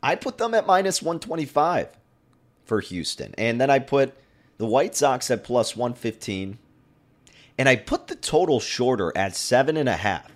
I 0.00 0.14
put 0.14 0.38
them 0.38 0.54
at 0.54 0.64
minus 0.64 1.02
125 1.02 1.88
for 2.64 2.78
Houston. 2.78 3.34
And 3.36 3.60
then 3.60 3.68
I 3.68 3.80
put 3.80 4.14
the 4.58 4.66
White 4.66 4.94
Sox 4.94 5.28
at 5.32 5.42
plus 5.42 5.74
115. 5.74 6.58
And 7.58 7.68
I 7.68 7.74
put 7.74 8.06
the 8.06 8.14
total 8.14 8.60
shorter 8.60 9.10
at 9.16 9.34
seven 9.34 9.76
and 9.76 9.88
a 9.88 9.96
half. 9.96 10.30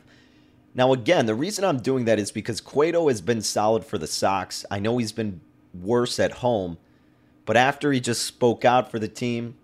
Now, 0.74 0.92
again, 0.92 1.26
the 1.26 1.36
reason 1.36 1.64
I'm 1.64 1.78
doing 1.78 2.04
that 2.06 2.18
is 2.18 2.32
because 2.32 2.60
Cueto 2.60 3.06
has 3.06 3.20
been 3.20 3.40
solid 3.40 3.84
for 3.84 3.98
the 3.98 4.08
Sox. 4.08 4.64
I 4.68 4.80
know 4.80 4.98
he's 4.98 5.12
been 5.12 5.42
worse 5.72 6.18
at 6.18 6.32
home, 6.32 6.76
but 7.46 7.56
after 7.56 7.92
he 7.92 8.00
just 8.00 8.24
spoke 8.24 8.64
out 8.64 8.90
for 8.90 8.98
the 8.98 9.06
team, 9.06 9.54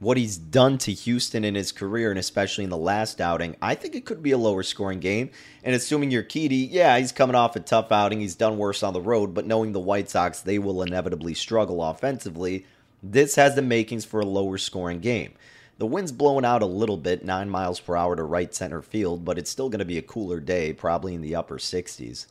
what 0.00 0.16
he's 0.16 0.38
done 0.38 0.78
to 0.78 0.92
Houston 0.92 1.44
in 1.44 1.54
his 1.54 1.72
career, 1.72 2.10
and 2.10 2.18
especially 2.18 2.64
in 2.64 2.70
the 2.70 2.76
last 2.76 3.20
outing, 3.20 3.54
I 3.60 3.74
think 3.74 3.94
it 3.94 4.06
could 4.06 4.22
be 4.22 4.32
a 4.32 4.38
lower 4.38 4.62
scoring 4.62 4.98
game. 4.98 5.30
And 5.62 5.76
assuming 5.76 6.10
Urquidy, 6.10 6.68
yeah, 6.70 6.98
he's 6.98 7.12
coming 7.12 7.36
off 7.36 7.54
a 7.54 7.60
tough 7.60 7.92
outing. 7.92 8.20
He's 8.20 8.34
done 8.34 8.56
worse 8.56 8.82
on 8.82 8.94
the 8.94 9.00
road, 9.00 9.34
but 9.34 9.46
knowing 9.46 9.72
the 9.72 9.78
White 9.78 10.08
Sox, 10.08 10.40
they 10.40 10.58
will 10.58 10.82
inevitably 10.82 11.34
struggle 11.34 11.84
offensively. 11.84 12.64
This 13.02 13.36
has 13.36 13.54
the 13.54 13.62
makings 13.62 14.06
for 14.06 14.20
a 14.20 14.26
lower 14.26 14.56
scoring 14.56 15.00
game. 15.00 15.34
The 15.76 15.86
wind's 15.86 16.12
blowing 16.12 16.46
out 16.46 16.62
a 16.62 16.66
little 16.66 16.96
bit, 16.96 17.24
9 17.24 17.50
miles 17.50 17.78
per 17.80 17.94
hour 17.94 18.16
to 18.16 18.22
right 18.22 18.54
center 18.54 18.80
field, 18.80 19.24
but 19.24 19.38
it's 19.38 19.50
still 19.50 19.68
going 19.68 19.78
to 19.80 19.84
be 19.84 19.98
a 19.98 20.02
cooler 20.02 20.40
day, 20.40 20.72
probably 20.72 21.14
in 21.14 21.20
the 21.20 21.34
upper 21.34 21.58
60s. 21.58 22.26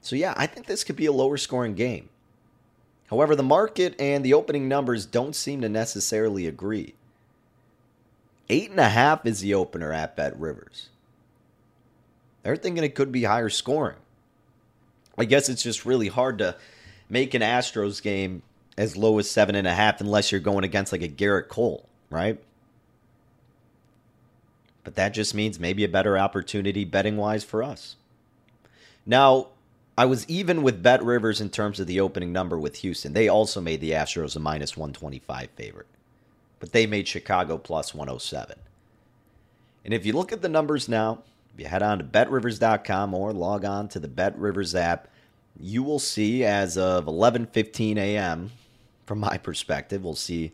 So, 0.00 0.16
yeah, 0.16 0.32
I 0.36 0.46
think 0.46 0.66
this 0.66 0.84
could 0.84 0.96
be 0.96 1.06
a 1.06 1.12
lower 1.12 1.36
scoring 1.36 1.74
game. 1.74 2.08
However, 3.10 3.34
the 3.34 3.42
market 3.42 4.00
and 4.00 4.24
the 4.24 4.34
opening 4.34 4.68
numbers 4.68 5.04
don't 5.04 5.34
seem 5.34 5.60
to 5.62 5.68
necessarily 5.68 6.46
agree. 6.46 6.94
Eight 8.48 8.70
and 8.70 8.78
a 8.78 8.88
half 8.88 9.26
is 9.26 9.40
the 9.40 9.52
opener 9.52 9.92
at 9.92 10.16
Bet 10.16 10.38
Rivers. 10.38 10.88
They're 12.42 12.56
thinking 12.56 12.84
it 12.84 12.94
could 12.94 13.10
be 13.10 13.24
higher 13.24 13.48
scoring. 13.48 13.96
I 15.18 15.24
guess 15.24 15.48
it's 15.48 15.62
just 15.62 15.84
really 15.84 16.08
hard 16.08 16.38
to 16.38 16.56
make 17.08 17.34
an 17.34 17.42
Astros 17.42 18.00
game 18.00 18.42
as 18.78 18.96
low 18.96 19.18
as 19.18 19.28
seven 19.28 19.56
and 19.56 19.66
a 19.66 19.74
half 19.74 20.00
unless 20.00 20.30
you're 20.30 20.40
going 20.40 20.64
against 20.64 20.92
like 20.92 21.02
a 21.02 21.08
Gerrit 21.08 21.48
Cole, 21.48 21.88
right? 22.08 22.40
But 24.84 24.94
that 24.94 25.12
just 25.14 25.34
means 25.34 25.58
maybe 25.58 25.84
a 25.84 25.88
better 25.88 26.16
opportunity 26.16 26.84
betting 26.84 27.16
wise 27.16 27.44
for 27.44 27.62
us. 27.62 27.96
Now, 29.04 29.48
I 30.00 30.06
was 30.06 30.26
even 30.30 30.62
with 30.62 30.82
Bet 30.82 31.04
Rivers 31.04 31.42
in 31.42 31.50
terms 31.50 31.78
of 31.78 31.86
the 31.86 32.00
opening 32.00 32.32
number 32.32 32.58
with 32.58 32.76
Houston. 32.76 33.12
They 33.12 33.28
also 33.28 33.60
made 33.60 33.82
the 33.82 33.90
Astros 33.90 34.34
a 34.34 34.38
minus 34.38 34.74
125 34.74 35.50
favorite, 35.50 35.88
but 36.58 36.72
they 36.72 36.86
made 36.86 37.06
Chicago 37.06 37.58
plus 37.58 37.92
107. 37.92 38.56
And 39.84 39.92
if 39.92 40.06
you 40.06 40.14
look 40.14 40.32
at 40.32 40.40
the 40.40 40.48
numbers 40.48 40.88
now, 40.88 41.22
if 41.52 41.60
you 41.60 41.66
head 41.66 41.82
on 41.82 41.98
to 41.98 42.04
betrivers.com 42.04 43.12
or 43.12 43.34
log 43.34 43.66
on 43.66 43.88
to 43.88 44.00
the 44.00 44.08
Bet 44.08 44.38
Rivers 44.38 44.74
app, 44.74 45.08
you 45.58 45.82
will 45.82 45.98
see 45.98 46.46
as 46.46 46.78
of 46.78 47.04
11:15 47.04 47.98
a.m 47.98 48.52
from 49.04 49.18
my 49.18 49.36
perspective. 49.36 50.02
We'll 50.02 50.14
see 50.14 50.52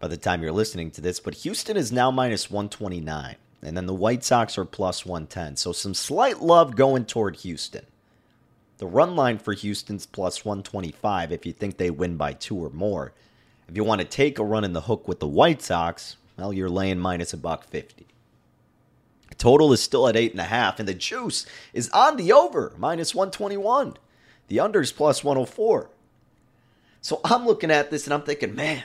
by 0.00 0.08
the 0.08 0.16
time 0.16 0.42
you're 0.42 0.50
listening 0.50 0.90
to 0.92 1.00
this. 1.00 1.20
But 1.20 1.34
Houston 1.34 1.76
is 1.76 1.92
now 1.92 2.10
minus 2.10 2.50
129. 2.50 3.36
And 3.62 3.76
then 3.76 3.86
the 3.86 3.94
White 3.94 4.24
Sox 4.24 4.58
are 4.58 4.64
plus 4.64 5.06
110. 5.06 5.54
So 5.54 5.70
some 5.70 5.94
slight 5.94 6.40
love 6.40 6.74
going 6.74 7.04
toward 7.04 7.36
Houston. 7.36 7.84
The 8.78 8.86
run 8.86 9.16
line 9.16 9.38
for 9.38 9.52
Houston's 9.52 10.06
plus 10.06 10.44
125 10.44 11.32
if 11.32 11.44
you 11.44 11.52
think 11.52 11.76
they 11.76 11.90
win 11.90 12.16
by 12.16 12.32
two 12.32 12.56
or 12.56 12.70
more. 12.70 13.12
If 13.68 13.76
you 13.76 13.84
want 13.84 14.00
to 14.00 14.06
take 14.06 14.38
a 14.38 14.44
run 14.44 14.64
in 14.64 14.72
the 14.72 14.82
hook 14.82 15.06
with 15.06 15.20
the 15.20 15.26
White 15.26 15.60
Sox, 15.60 16.16
well, 16.38 16.52
you're 16.52 16.70
laying 16.70 16.98
minus 16.98 17.32
a 17.32 17.36
buck 17.36 17.64
50. 17.64 18.06
Total 19.36 19.72
is 19.72 19.82
still 19.82 20.08
at 20.08 20.16
eight 20.16 20.32
and 20.32 20.40
a 20.40 20.44
half, 20.44 20.78
and 20.80 20.88
the 20.88 20.94
juice 20.94 21.44
is 21.72 21.90
on 21.90 22.16
the 22.16 22.32
over, 22.32 22.72
minus 22.78 23.14
121. 23.14 23.96
The 24.48 24.60
under 24.60 24.80
is 24.80 24.92
plus 24.92 25.22
104. 25.22 25.90
So 27.00 27.20
I'm 27.24 27.46
looking 27.46 27.70
at 27.70 27.90
this 27.90 28.06
and 28.06 28.14
I'm 28.14 28.22
thinking, 28.22 28.54
man, 28.54 28.84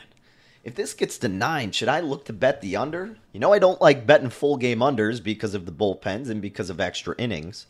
if 0.64 0.76
this 0.76 0.94
gets 0.94 1.18
to 1.20 1.28
nine, 1.28 1.72
should 1.72 1.88
I 1.88 2.00
look 2.00 2.26
to 2.26 2.34
bet 2.34 2.62
the 2.62 2.76
under? 2.76 3.18
You 3.32 3.40
know, 3.40 3.54
I 3.54 3.60
don't 3.60 3.82
like 3.82 4.08
betting 4.08 4.30
full 4.30 4.58
game 4.58 4.80
unders 4.80 5.24
because 5.24 5.54
of 5.54 5.66
the 5.66 5.72
bullpens 5.72 6.30
and 6.30 6.42
because 6.42 6.70
of 6.70 6.80
extra 6.80 7.16
innings. 7.18 7.68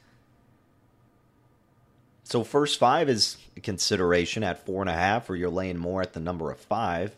So 2.24 2.44
first 2.44 2.80
five 2.80 3.10
is 3.10 3.38
a 3.56 3.60
consideration 3.60 4.44
at 4.44 4.66
four 4.66 4.82
and 4.82 4.90
a 4.90 4.94
half, 4.94 5.30
or 5.30 5.36
you're 5.36 5.50
laying 5.50 5.78
more 5.78 6.02
at 6.02 6.14
the 6.14 6.20
number 6.20 6.52
of 6.52 6.60
five, 6.60 7.16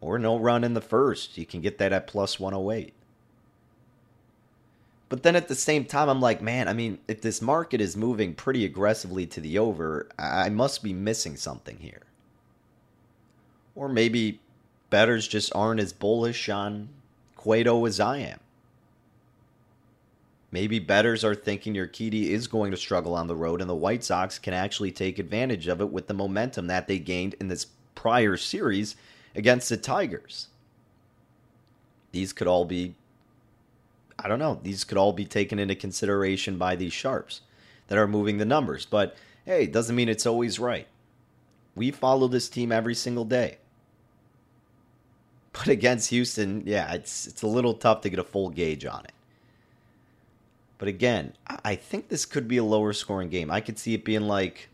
or 0.00 0.18
no 0.18 0.38
run 0.38 0.64
in 0.64 0.74
the 0.74 0.80
first. 0.80 1.36
You 1.36 1.44
can 1.44 1.60
get 1.60 1.78
that 1.78 1.92
at 1.92 2.06
plus 2.06 2.38
108. 2.38 2.94
But 5.08 5.24
then 5.24 5.34
at 5.34 5.48
the 5.48 5.56
same 5.56 5.84
time, 5.84 6.08
I'm 6.08 6.20
like, 6.20 6.40
man, 6.40 6.68
I 6.68 6.72
mean, 6.72 7.00
if 7.08 7.20
this 7.20 7.42
market 7.42 7.80
is 7.80 7.96
moving 7.96 8.32
pretty 8.32 8.64
aggressively 8.64 9.26
to 9.26 9.40
the 9.40 9.58
over, 9.58 10.08
I 10.16 10.48
must 10.50 10.84
be 10.84 10.92
missing 10.92 11.34
something 11.34 11.78
here. 11.78 12.02
Or 13.74 13.88
maybe 13.88 14.38
betters 14.88 15.26
just 15.26 15.52
aren't 15.52 15.80
as 15.80 15.92
bullish 15.92 16.48
on 16.48 16.90
Cueto 17.34 17.86
as 17.86 17.98
I 17.98 18.18
am. 18.18 18.38
Maybe 20.52 20.80
betters 20.80 21.24
are 21.24 21.34
thinking 21.34 21.74
your 21.74 21.86
Urquidy 21.86 22.30
is 22.30 22.48
going 22.48 22.72
to 22.72 22.76
struggle 22.76 23.14
on 23.14 23.28
the 23.28 23.36
road, 23.36 23.60
and 23.60 23.70
the 23.70 23.74
White 23.74 24.02
Sox 24.02 24.38
can 24.38 24.52
actually 24.52 24.90
take 24.90 25.18
advantage 25.18 25.68
of 25.68 25.80
it 25.80 25.90
with 25.90 26.08
the 26.08 26.14
momentum 26.14 26.66
that 26.66 26.88
they 26.88 26.98
gained 26.98 27.34
in 27.40 27.48
this 27.48 27.66
prior 27.94 28.36
series 28.36 28.96
against 29.34 29.68
the 29.68 29.76
Tigers. 29.76 30.48
These 32.10 32.32
could 32.32 32.48
all 32.48 32.64
be, 32.64 32.94
I 34.18 34.26
don't 34.26 34.40
know, 34.40 34.58
these 34.60 34.82
could 34.82 34.98
all 34.98 35.12
be 35.12 35.24
taken 35.24 35.60
into 35.60 35.76
consideration 35.76 36.58
by 36.58 36.74
these 36.74 36.92
sharps 36.92 37.42
that 37.86 37.98
are 37.98 38.08
moving 38.08 38.38
the 38.38 38.44
numbers. 38.44 38.84
But 38.86 39.16
hey, 39.44 39.66
doesn't 39.66 39.94
mean 39.94 40.08
it's 40.08 40.26
always 40.26 40.58
right. 40.58 40.88
We 41.76 41.92
follow 41.92 42.26
this 42.26 42.48
team 42.48 42.72
every 42.72 42.96
single 42.96 43.24
day. 43.24 43.58
But 45.52 45.68
against 45.68 46.10
Houston, 46.10 46.62
yeah, 46.66 46.92
it's 46.92 47.26
it's 47.26 47.42
a 47.42 47.46
little 47.46 47.74
tough 47.74 48.00
to 48.02 48.10
get 48.10 48.18
a 48.18 48.24
full 48.24 48.50
gauge 48.50 48.84
on 48.84 49.04
it. 49.04 49.12
But 50.80 50.88
again, 50.88 51.34
I 51.46 51.74
think 51.74 52.08
this 52.08 52.24
could 52.24 52.48
be 52.48 52.56
a 52.56 52.64
lower 52.64 52.94
scoring 52.94 53.28
game. 53.28 53.50
I 53.50 53.60
could 53.60 53.78
see 53.78 53.92
it 53.92 54.02
being 54.02 54.22
like 54.22 54.70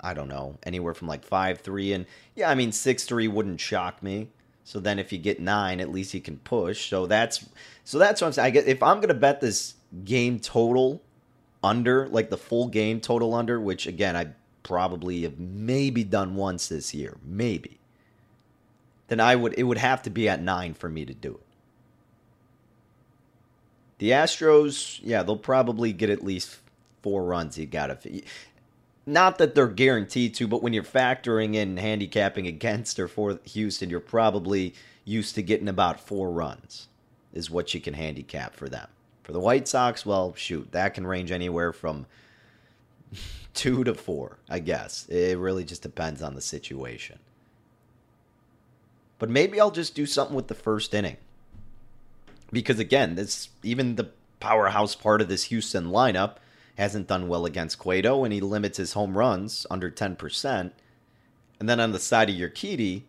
I 0.00 0.14
don't 0.14 0.28
know, 0.28 0.56
anywhere 0.62 0.94
from 0.94 1.08
like 1.08 1.28
5-3 1.28 1.94
and 1.94 2.06
yeah, 2.34 2.48
I 2.48 2.54
mean 2.54 2.70
6-3 2.70 3.30
wouldn't 3.30 3.60
shock 3.60 4.02
me. 4.02 4.28
So 4.64 4.80
then 4.80 4.98
if 4.98 5.12
you 5.12 5.18
get 5.18 5.38
9, 5.38 5.78
at 5.78 5.90
least 5.90 6.14
you 6.14 6.22
can 6.22 6.38
push. 6.38 6.88
So 6.88 7.06
that's 7.06 7.44
so 7.84 7.98
that's 7.98 8.22
what 8.22 8.28
I'm 8.28 8.32
saying. 8.32 8.46
I 8.46 8.50
guess 8.50 8.64
if 8.64 8.82
I'm 8.82 9.02
to 9.02 9.12
bet 9.12 9.42
this 9.42 9.74
game 10.06 10.40
total 10.40 11.02
under, 11.62 12.08
like 12.08 12.30
the 12.30 12.38
full 12.38 12.68
game 12.68 12.98
total 12.98 13.34
under, 13.34 13.60
which 13.60 13.86
again, 13.86 14.16
I 14.16 14.28
probably 14.62 15.24
have 15.24 15.38
maybe 15.38 16.02
done 16.02 16.34
once 16.34 16.68
this 16.68 16.94
year, 16.94 17.18
maybe. 17.22 17.78
Then 19.08 19.20
I 19.20 19.36
would 19.36 19.52
it 19.58 19.64
would 19.64 19.76
have 19.76 20.00
to 20.04 20.10
be 20.10 20.30
at 20.30 20.40
9 20.40 20.72
for 20.72 20.88
me 20.88 21.04
to 21.04 21.12
do 21.12 21.34
it. 21.34 21.49
The 24.00 24.12
Astros, 24.12 24.98
yeah, 25.02 25.22
they'll 25.22 25.36
probably 25.36 25.92
get 25.92 26.08
at 26.08 26.24
least 26.24 26.56
four 27.02 27.22
runs. 27.22 27.58
You 27.58 27.66
got 27.66 28.02
to 28.02 28.22
not 29.04 29.36
that 29.36 29.54
they're 29.54 29.68
guaranteed 29.68 30.34
to, 30.36 30.48
but 30.48 30.62
when 30.62 30.72
you're 30.72 30.82
factoring 30.82 31.54
in 31.54 31.76
handicapping 31.76 32.46
against 32.46 32.98
or 32.98 33.08
for 33.08 33.38
Houston, 33.44 33.90
you're 33.90 34.00
probably 34.00 34.74
used 35.04 35.34
to 35.34 35.42
getting 35.42 35.68
about 35.68 36.00
four 36.00 36.30
runs, 36.30 36.88
is 37.34 37.50
what 37.50 37.74
you 37.74 37.80
can 37.80 37.92
handicap 37.92 38.54
for 38.54 38.70
them. 38.70 38.88
For 39.22 39.32
the 39.32 39.40
White 39.40 39.68
Sox, 39.68 40.06
well, 40.06 40.32
shoot, 40.34 40.72
that 40.72 40.94
can 40.94 41.06
range 41.06 41.30
anywhere 41.30 41.74
from 41.74 42.06
two 43.54 43.84
to 43.84 43.92
four, 43.92 44.38
I 44.48 44.60
guess. 44.60 45.06
It 45.10 45.36
really 45.36 45.64
just 45.64 45.82
depends 45.82 46.22
on 46.22 46.34
the 46.34 46.40
situation. 46.40 47.18
But 49.18 49.28
maybe 49.28 49.60
I'll 49.60 49.70
just 49.70 49.94
do 49.94 50.06
something 50.06 50.34
with 50.34 50.48
the 50.48 50.54
first 50.54 50.94
inning. 50.94 51.18
Because 52.52 52.78
again, 52.78 53.14
this 53.14 53.48
even 53.62 53.96
the 53.96 54.10
powerhouse 54.40 54.94
part 54.94 55.20
of 55.20 55.28
this 55.28 55.44
Houston 55.44 55.86
lineup 55.86 56.36
hasn't 56.76 57.08
done 57.08 57.28
well 57.28 57.44
against 57.44 57.78
Cueto, 57.78 58.24
and 58.24 58.32
he 58.32 58.40
limits 58.40 58.78
his 58.78 58.94
home 58.94 59.16
runs 59.16 59.66
under 59.70 59.90
10%. 59.90 60.72
And 61.58 61.68
then 61.68 61.78
on 61.78 61.92
the 61.92 61.98
side 61.98 62.30
of 62.30 62.36
Urquidy, 62.36 63.02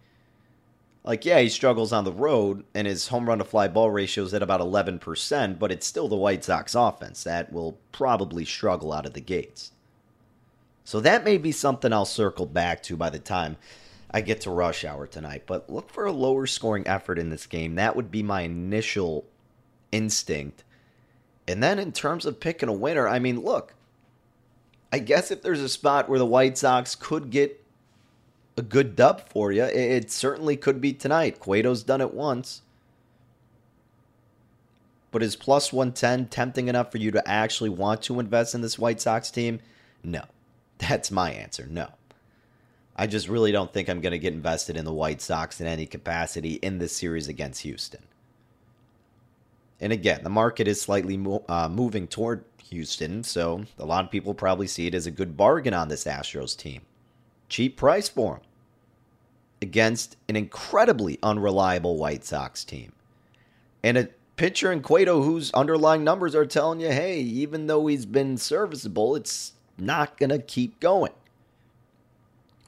like, 1.04 1.25
yeah, 1.25 1.39
he 1.39 1.49
struggles 1.49 1.91
on 1.91 2.04
the 2.04 2.12
road, 2.12 2.63
and 2.75 2.86
his 2.86 3.08
home 3.08 3.27
run 3.27 3.39
to 3.39 3.43
fly 3.45 3.67
ball 3.67 3.89
ratio 3.89 4.23
is 4.23 4.34
at 4.34 4.43
about 4.43 4.62
11%, 4.62 5.58
but 5.58 5.71
it's 5.71 5.88
still 5.88 6.08
the 6.08 6.15
White 6.15 6.43
Sox 6.43 6.75
offense 6.75 7.23
that 7.23 7.51
will 7.51 7.77
probably 7.91 8.45
struggle 8.45 8.93
out 8.93 9.08
of 9.08 9.13
the 9.13 9.21
gates. 9.21 9.71
So 10.84 10.99
that 10.99 11.23
may 11.23 11.38
be 11.38 11.51
something 11.51 11.91
I'll 11.91 12.06
circle 12.06 12.45
back 12.45 12.84
to 12.84 12.97
by 12.97 13.10
the 13.10 13.19
time 13.19 13.58
I 14.12 14.21
get 14.21 14.41
to 14.41 14.52
rush 14.52 14.84
hour 14.84 15.08
tonight. 15.08 15.43
But 15.45 15.69
look 15.69 15.89
for 15.89 16.06
a 16.06 16.12
lower 16.12 16.45
scoring 16.45 16.86
effort 16.86 17.17
in 17.17 17.30
this 17.30 17.45
game. 17.45 17.76
That 17.76 17.95
would 17.95 18.12
be 18.12 18.21
my 18.21 18.41
initial 18.41 19.26
instinct. 19.91 20.63
And 21.47 21.63
then 21.63 21.80
in 21.80 21.91
terms 21.91 22.26
of 22.26 22.39
picking 22.39 22.69
a 22.69 22.74
winner, 22.74 23.08
I 23.08 23.19
mean, 23.19 23.41
look, 23.41 23.74
I 24.91 25.00
guess 25.00 25.32
if 25.32 25.41
there's 25.41 25.62
a 25.62 25.69
spot 25.69 26.10
where 26.10 26.19
the 26.19 26.26
White 26.26 26.58
Sox 26.58 26.95
could 26.95 27.30
get 27.30 27.63
a 28.58 28.62
good 28.62 28.95
dub 28.95 29.28
for 29.30 29.52
you, 29.52 29.63
it 29.63 30.12
certainly 30.12 30.58
could 30.58 30.82
be 30.82 30.93
tonight. 30.93 31.39
Cueto's 31.39 31.84
done 31.84 32.02
it 32.02 32.13
once. 32.13 32.62
But 35.12 35.24
is 35.24 35.36
plus 35.36 35.74
110 35.74 36.28
tempting 36.28 36.67
enough 36.67 36.91
for 36.91 36.97
you 36.97 37.12
to 37.12 37.28
actually 37.28 37.69
want 37.69 38.02
to 38.04 38.19
invest 38.19 38.56
in 38.56 38.62
this 38.62 38.78
White 38.78 39.02
Sox 39.02 39.32
team? 39.32 39.60
No. 40.04 40.24
That's 40.78 41.12
my 41.12 41.32
answer. 41.32 41.67
No. 41.69 41.89
I 42.95 43.08
just 43.08 43.27
really 43.27 43.51
don't 43.51 43.71
think 43.73 43.89
I'm 43.89 44.01
going 44.01 44.12
to 44.12 44.19
get 44.19 44.34
invested 44.34 44.77
in 44.77 44.86
the 44.86 44.93
White 44.93 45.21
Sox 45.21 45.62
in 45.62 45.67
any 45.67 45.86
capacity 45.86 46.54
in 46.56 46.77
this 46.77 46.95
series 46.95 47.27
against 47.27 47.62
Houston. 47.62 48.04
And 49.80 49.91
again, 49.91 50.23
the 50.23 50.30
market 50.30 50.67
is 50.67 50.82
slightly 50.82 51.17
mo- 51.17 51.43
uh, 51.49 51.67
moving 51.67 52.08
toward 52.08 52.43
Houston, 52.69 53.23
so 53.23 53.65
a 53.80 53.86
lot 53.86 54.06
of 54.06 54.12
people 54.12 54.34
probably 54.34 54.67
see 54.67 54.88
it 54.88 54.93
as 54.93 55.08
a 55.08 55.12
good 55.12 55.36
bargain 55.36 55.73
on 55.73 55.88
this 55.88 56.06
Astros 56.06 56.56
team. 56.56 56.82
Cheap 57.49 57.77
price 57.77 58.08
for 58.08 58.36
them 58.36 58.41
against 59.62 60.17
an 60.27 60.36
incredibly 60.36 61.19
unreliable 61.21 61.97
White 61.97 62.25
Sox 62.25 62.63
team. 62.63 62.91
And 63.84 63.97
a 63.97 64.10
pitcher 64.36 64.71
in 64.71 64.82
Cueto 64.82 65.21
whose 65.21 65.51
underlying 65.54 66.04
numbers 66.04 66.36
are 66.36 66.45
telling 66.45 66.80
you, 66.80 66.89
hey, 66.91 67.19
even 67.19 67.67
though 67.67 67.88
he's 67.88 68.06
been 68.06 68.38
serviceable, 68.38 69.15
it's 69.15 69.54
not 69.77 70.17
going 70.17 70.30
to 70.30 70.39
keep 70.39 70.80
going. 70.80 71.13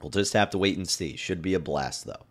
We'll 0.04 0.10
just 0.10 0.34
have 0.34 0.50
to 0.50 0.58
wait 0.58 0.76
and 0.76 0.86
see. 0.86 1.16
Should 1.16 1.40
be 1.40 1.54
a 1.54 1.58
blast, 1.58 2.04
though. 2.04 2.26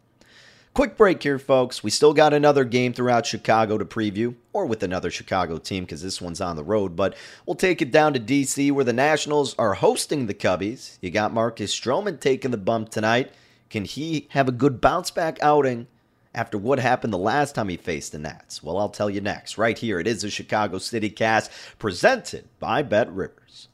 Quick 0.76 0.96
break 0.96 1.24
here, 1.24 1.40
folks. 1.40 1.84
We 1.84 1.90
still 1.90 2.14
got 2.14 2.32
another 2.32 2.66
game 2.66 2.94
throughout 2.94 3.26
Chicago 3.26 3.80
to 3.80 3.86
preview, 3.86 4.36
or 4.54 4.68
with 4.68 4.84
another 4.84 5.10
Chicago 5.10 5.58
team 5.58 5.84
because 5.84 6.04
this 6.04 6.22
one's 6.22 6.40
on 6.40 6.56
the 6.56 6.64
road, 6.64 6.96
but 6.96 7.16
we'll 7.48 7.56
take 7.56 7.82
it 7.82 7.90
down 7.90 8.14
to 8.14 8.20
D.C. 8.20 8.70
where 8.70 8.86
the 8.86 8.94
Nationals 8.94 9.56
are 9.58 9.74
hosting 9.74 10.28
the 10.28 10.36
Cubbies. 10.36 11.00
You 11.02 11.10
got 11.10 11.34
Marcus 11.34 11.76
Stroman 11.76 12.20
taking 12.20 12.52
the 12.52 12.58
bump 12.58 12.90
tonight. 12.90 13.32
Can 13.72 13.86
he 13.86 14.28
have 14.30 14.48
a 14.48 14.52
good 14.52 14.80
bounce 14.80 15.10
back 15.10 15.40
outing 15.42 15.88
after 16.36 16.60
what 16.60 16.78
happened 16.78 17.12
the 17.12 17.18
last 17.18 17.56
time 17.56 17.70
he 17.70 17.78
faced 17.78 18.12
the 18.12 18.20
Nats? 18.20 18.62
Well, 18.62 18.78
I'll 18.78 18.90
tell 18.90 19.10
you 19.10 19.20
next. 19.20 19.58
Right 19.58 19.80
here, 19.80 20.00
it 20.00 20.06
is 20.06 20.22
the 20.22 20.30
Chicago 20.30 20.78
City 20.78 21.10
cast 21.10 21.50
presented 21.80 22.50
by 22.60 22.84
Bet 22.84 23.12
Rivers. 23.12 23.68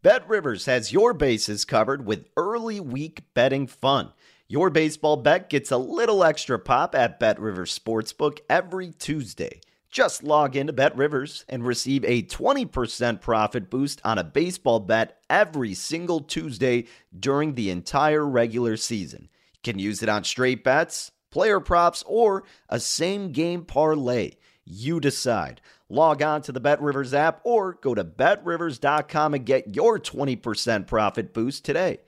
Bet 0.00 0.28
Rivers 0.28 0.66
has 0.66 0.92
your 0.92 1.12
bases 1.12 1.64
covered 1.64 2.06
with 2.06 2.28
early 2.36 2.78
week 2.78 3.22
betting 3.34 3.66
fun. 3.66 4.12
Your 4.46 4.70
baseball 4.70 5.16
bet 5.16 5.50
gets 5.50 5.72
a 5.72 5.76
little 5.76 6.22
extra 6.22 6.56
pop 6.56 6.94
at 6.94 7.18
Bet 7.18 7.40
Rivers 7.40 7.76
Sportsbook 7.76 8.38
every 8.48 8.92
Tuesday. 8.92 9.60
Just 9.90 10.22
log 10.22 10.54
into 10.54 10.72
Bet 10.72 10.96
Rivers 10.96 11.44
and 11.48 11.66
receive 11.66 12.04
a 12.04 12.22
20% 12.22 13.20
profit 13.20 13.68
boost 13.68 14.00
on 14.04 14.18
a 14.18 14.24
baseball 14.24 14.78
bet 14.78 15.18
every 15.28 15.74
single 15.74 16.20
Tuesday 16.20 16.84
during 17.18 17.56
the 17.56 17.68
entire 17.68 18.24
regular 18.24 18.76
season. 18.76 19.22
You 19.54 19.72
can 19.72 19.80
use 19.80 20.00
it 20.00 20.08
on 20.08 20.22
straight 20.22 20.62
bets, 20.62 21.10
player 21.32 21.58
props, 21.58 22.04
or 22.06 22.44
a 22.68 22.78
same 22.78 23.32
game 23.32 23.64
parlay. 23.64 24.34
You 24.64 25.00
decide. 25.00 25.60
Log 25.90 26.22
on 26.22 26.42
to 26.42 26.52
the 26.52 26.60
Bet 26.60 26.82
Rivers 26.82 27.14
app 27.14 27.40
or 27.44 27.72
go 27.74 27.94
to 27.94 28.04
betrivers.com 28.04 29.32
and 29.32 29.46
get 29.46 29.74
your 29.74 29.98
20% 29.98 30.86
profit 30.86 31.32
boost 31.32 31.64
today. 31.64 32.00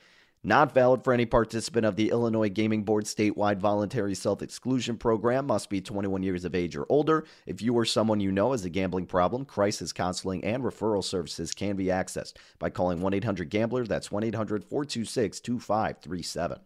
Not 0.43 0.73
valid 0.73 1.03
for 1.03 1.13
any 1.13 1.27
participant 1.27 1.85
of 1.87 1.97
the 1.97 2.11
Illinois 2.11 2.49
Gaming 2.49 2.83
Board 2.83 3.05
statewide 3.05 3.59
voluntary 3.59 4.15
self 4.15 4.41
exclusion 4.43 4.97
program. 4.97 5.47
Must 5.47 5.69
be 5.69 5.81
21 5.81 6.23
years 6.23 6.47
of 6.47 6.55
age 6.55 6.77
or 6.77 6.87
older. 6.89 7.25
If 7.47 7.61
you 7.61 7.75
or 7.75 7.85
someone 7.85 8.21
you 8.21 8.33
know 8.33 8.53
has 8.53 8.65
a 8.65 8.71
gambling 8.71 9.07
problem, 9.07 9.45
crisis 9.45 9.93
counseling 9.93 10.43
and 10.45 10.63
referral 10.63 11.05
services 11.05 11.53
can 11.53 11.77
be 11.77 11.87
accessed 11.87 12.35
by 12.59 12.71
calling 12.71 13.01
1 13.01 13.15
800 13.15 13.51
Gambler. 13.51 13.87
That's 13.87 14.11
1 14.11 14.25
800 14.25 14.65
426 14.65 15.41
2537. 15.41 16.61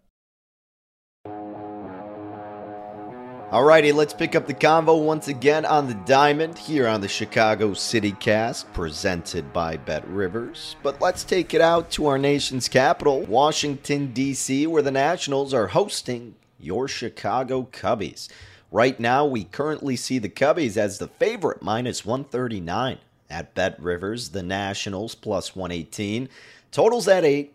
Alrighty, 3.55 3.95
let's 3.95 4.13
pick 4.13 4.35
up 4.35 4.49
the 4.49 4.53
convo 4.53 5.01
once 5.01 5.29
again 5.29 5.65
on 5.65 5.87
the 5.87 5.95
diamond 5.95 6.59
here 6.59 6.89
on 6.89 7.01
the 7.01 7.07
Chicago 7.07 7.73
City 7.73 8.11
Cast, 8.11 8.73
presented 8.73 9.53
by 9.53 9.77
Bet 9.77 10.05
Rivers. 10.09 10.75
But 10.83 11.01
let's 11.01 11.23
take 11.23 11.55
it 11.55 11.61
out 11.61 11.89
to 11.93 12.07
our 12.07 12.19
nation's 12.19 12.67
capital, 12.67 13.21
Washington, 13.21 14.13
D.C., 14.13 14.67
where 14.67 14.83
the 14.83 14.91
Nationals 14.91 15.55
are 15.55 15.69
hosting 15.69 16.35
your 16.59 16.89
Chicago 16.89 17.69
Cubbies. 17.71 18.29
Right 18.73 18.99
now, 18.99 19.25
we 19.25 19.45
currently 19.45 19.95
see 19.95 20.19
the 20.19 20.29
Cubbies 20.29 20.77
as 20.77 20.99
the 20.99 21.07
favorite, 21.07 21.63
minus 21.63 22.05
139 22.05 22.99
at 23.31 23.55
Bet 23.55 23.81
Rivers, 23.81 24.31
the 24.31 24.43
Nationals 24.43 25.15
plus 25.15 25.55
118. 25.55 26.29
Totals 26.73 27.07
at 27.07 27.25
8. 27.25 27.54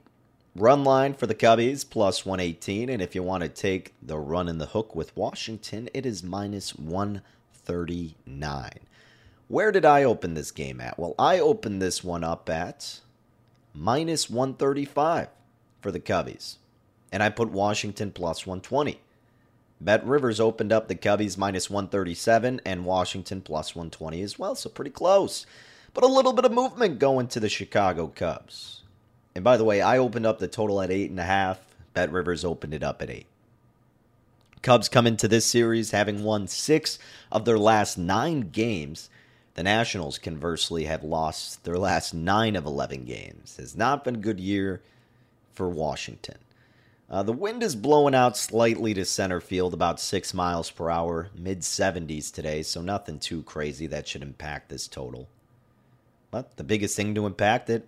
Run 0.60 0.84
line 0.84 1.14
for 1.14 1.26
the 1.26 1.36
Cubbies 1.36 1.90
plus 1.90 2.26
118. 2.26 2.90
And 2.90 3.02
if 3.02 3.16
you 3.16 3.24
want 3.24 3.44
to 3.44 3.50
take 3.50 3.94
the 4.02 4.18
run 4.18 4.50
in 4.50 4.58
the 4.58 4.66
hook 4.66 4.94
with 4.94 5.16
Washington, 5.16 5.88
it 5.94 6.06
is 6.06 6.22
minus 6.22 6.76
139. 6.76 8.72
Where 9.48 9.72
did 9.72 9.86
I 9.86 10.04
open 10.04 10.34
this 10.34 10.52
game 10.52 10.82
at? 10.82 11.00
Well, 11.00 11.16
I 11.18 11.40
opened 11.40 11.82
this 11.82 12.04
one 12.04 12.26
up 12.26 12.50
at 12.50 13.00
minus 13.74 14.30
135 14.30 15.30
for 15.80 15.92
the 15.94 16.00
Cubbies. 16.02 16.58
And 17.10 17.24
I 17.24 17.30
put 17.30 17.52
Washington 17.52 18.12
plus 18.12 18.46
120. 18.46 19.00
Bet 19.80 20.06
Rivers 20.06 20.42
opened 20.42 20.74
up 20.74 20.90
the 20.90 20.96
Cubbies 20.96 21.38
minus 21.38 21.70
137 21.70 22.60
and 22.66 22.84
Washington 22.84 23.40
plus 23.40 23.78
120 23.78 24.22
as 24.22 24.38
well, 24.38 24.56
so 24.56 24.70
pretty 24.70 24.92
close. 24.92 25.46
But 25.94 26.04
a 26.04 26.08
little 26.08 26.34
bit 26.34 26.44
of 26.44 26.52
movement 26.52 27.00
going 27.00 27.30
to 27.30 27.40
the 27.40 27.48
Chicago 27.48 28.08
Cubs. 28.08 28.79
And 29.40 29.44
by 29.46 29.56
the 29.56 29.64
way, 29.64 29.82
I 29.82 29.98
opened 29.98 30.26
up 30.26 30.40
the 30.40 30.50
total 30.50 30.82
at 30.82 30.90
8.5. 30.90 31.60
Bet 31.94 32.12
Rivers 32.12 32.44
opened 32.44 32.74
it 32.74 32.84
up 32.84 33.02
at 33.02 33.10
8. 33.10 33.26
Cubs 34.62 34.90
come 34.90 35.08
into 35.08 35.30
this 35.30 35.46
series 35.46 35.92
having 35.92 36.26
won 36.26 36.46
six 36.46 37.00
of 37.32 37.46
their 37.46 37.58
last 37.58 37.98
nine 37.98 38.50
games. 38.50 39.10
The 39.54 39.64
Nationals, 39.64 40.18
conversely, 40.18 40.84
have 40.88 41.06
lost 41.06 41.64
their 41.64 41.78
last 41.78 42.14
nine 42.14 42.58
of 42.58 42.66
11 42.66 43.06
games. 43.06 43.56
Has 43.56 43.78
not 43.78 44.04
been 44.04 44.16
a 44.16 44.20
good 44.20 44.42
year 44.42 44.82
for 45.54 45.70
Washington. 45.70 46.40
Uh, 47.10 47.24
the 47.24 47.32
wind 47.32 47.64
is 47.64 47.78
blowing 47.78 48.16
out 48.16 48.36
slightly 48.36 48.94
to 48.94 49.06
center 49.06 49.40
field, 49.40 49.74
about 49.74 50.02
six 50.02 50.34
miles 50.34 50.70
per 50.70 50.90
hour, 50.90 51.30
mid 51.34 51.62
70s 51.62 52.30
today, 52.30 52.62
so 52.62 52.82
nothing 52.82 53.20
too 53.20 53.44
crazy 53.44 53.88
that 53.88 54.06
should 54.06 54.22
impact 54.22 54.68
this 54.68 54.86
total. 54.86 55.30
But 56.30 56.58
the 56.58 56.66
biggest 56.66 56.98
thing 56.98 57.16
to 57.16 57.26
impact 57.26 57.70
it 57.70 57.88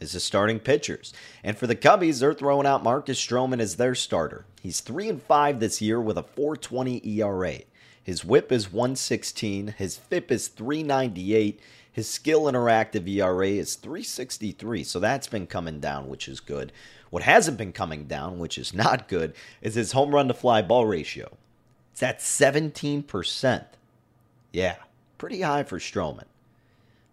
is 0.00 0.12
the 0.12 0.20
starting 0.20 0.60
pitchers. 0.60 1.12
And 1.42 1.56
for 1.56 1.66
the 1.66 1.76
Cubbies, 1.76 2.20
they're 2.20 2.34
throwing 2.34 2.66
out 2.66 2.82
Marcus 2.82 3.20
Stroman 3.20 3.60
as 3.60 3.76
their 3.76 3.94
starter. 3.94 4.44
He's 4.62 4.80
3 4.80 5.08
and 5.08 5.22
5 5.22 5.60
this 5.60 5.80
year 5.80 6.00
with 6.00 6.18
a 6.18 6.22
4.20 6.22 7.04
ERA. 7.06 7.60
His 8.02 8.24
whip 8.24 8.50
is 8.50 8.72
116, 8.72 9.74
his 9.76 9.98
FIP 9.98 10.32
is 10.32 10.48
398, 10.48 11.60
his 11.92 12.08
skill 12.08 12.44
interactive 12.44 13.06
ERA 13.08 13.48
is 13.48 13.74
363. 13.74 14.84
So 14.84 14.98
that's 15.00 15.26
been 15.26 15.46
coming 15.46 15.80
down, 15.80 16.08
which 16.08 16.28
is 16.28 16.40
good. 16.40 16.72
What 17.10 17.24
hasn't 17.24 17.58
been 17.58 17.72
coming 17.72 18.04
down, 18.04 18.38
which 18.38 18.56
is 18.56 18.72
not 18.72 19.08
good, 19.08 19.34
is 19.60 19.74
his 19.74 19.92
home 19.92 20.14
run 20.14 20.28
to 20.28 20.34
fly 20.34 20.62
ball 20.62 20.86
ratio. 20.86 21.36
It's 21.92 22.02
at 22.02 22.20
17%. 22.20 23.64
Yeah, 24.52 24.76
pretty 25.18 25.40
high 25.40 25.64
for 25.64 25.78
Stroman. 25.78 26.24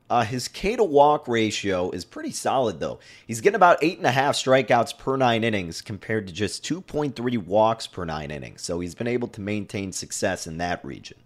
Uh, 0.07 0.23
his 0.23 0.47
K 0.47 0.75
to 0.75 0.83
walk 0.83 1.27
ratio 1.27 1.89
is 1.89 2.05
pretty 2.05 2.31
solid, 2.31 2.79
though. 2.79 2.99
He's 3.25 3.41
getting 3.41 3.55
about 3.55 3.79
eight 3.81 3.97
and 3.97 4.05
a 4.05 4.11
half 4.11 4.35
strikeouts 4.35 4.97
per 4.99 5.17
nine 5.17 5.43
innings 5.43 5.81
compared 5.81 6.27
to 6.27 6.33
just 6.33 6.63
2.3 6.63 7.37
walks 7.45 7.87
per 7.87 8.05
nine 8.05 8.29
innings. 8.29 8.61
So 8.61 8.79
he's 8.79 8.93
been 8.93 9.07
able 9.07 9.27
to 9.29 9.41
maintain 9.41 9.91
success 9.91 10.45
in 10.45 10.57
that 10.57 10.85
region. 10.85 11.17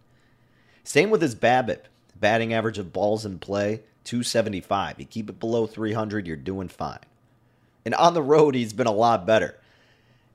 Same 0.86 1.10
with 1.10 1.22
his 1.22 1.36
BABIP, 1.36 1.82
batting 2.16 2.54
average 2.54 2.78
of 2.78 2.94
balls 2.94 3.26
in 3.26 3.40
play, 3.40 3.82
275. 4.06 5.00
You 5.00 5.06
keep 5.06 5.30
it 5.30 5.40
below 5.40 5.68
300, 5.68 6.26
you're 6.26 6.38
doing 6.38 6.70
fine. 6.70 7.00
And 7.84 7.94
on 7.96 8.14
the 8.14 8.24
road, 8.24 8.56
he's 8.56 8.74
been 8.74 8.88
a 8.88 8.92
lot 8.92 9.26
better. 9.26 9.60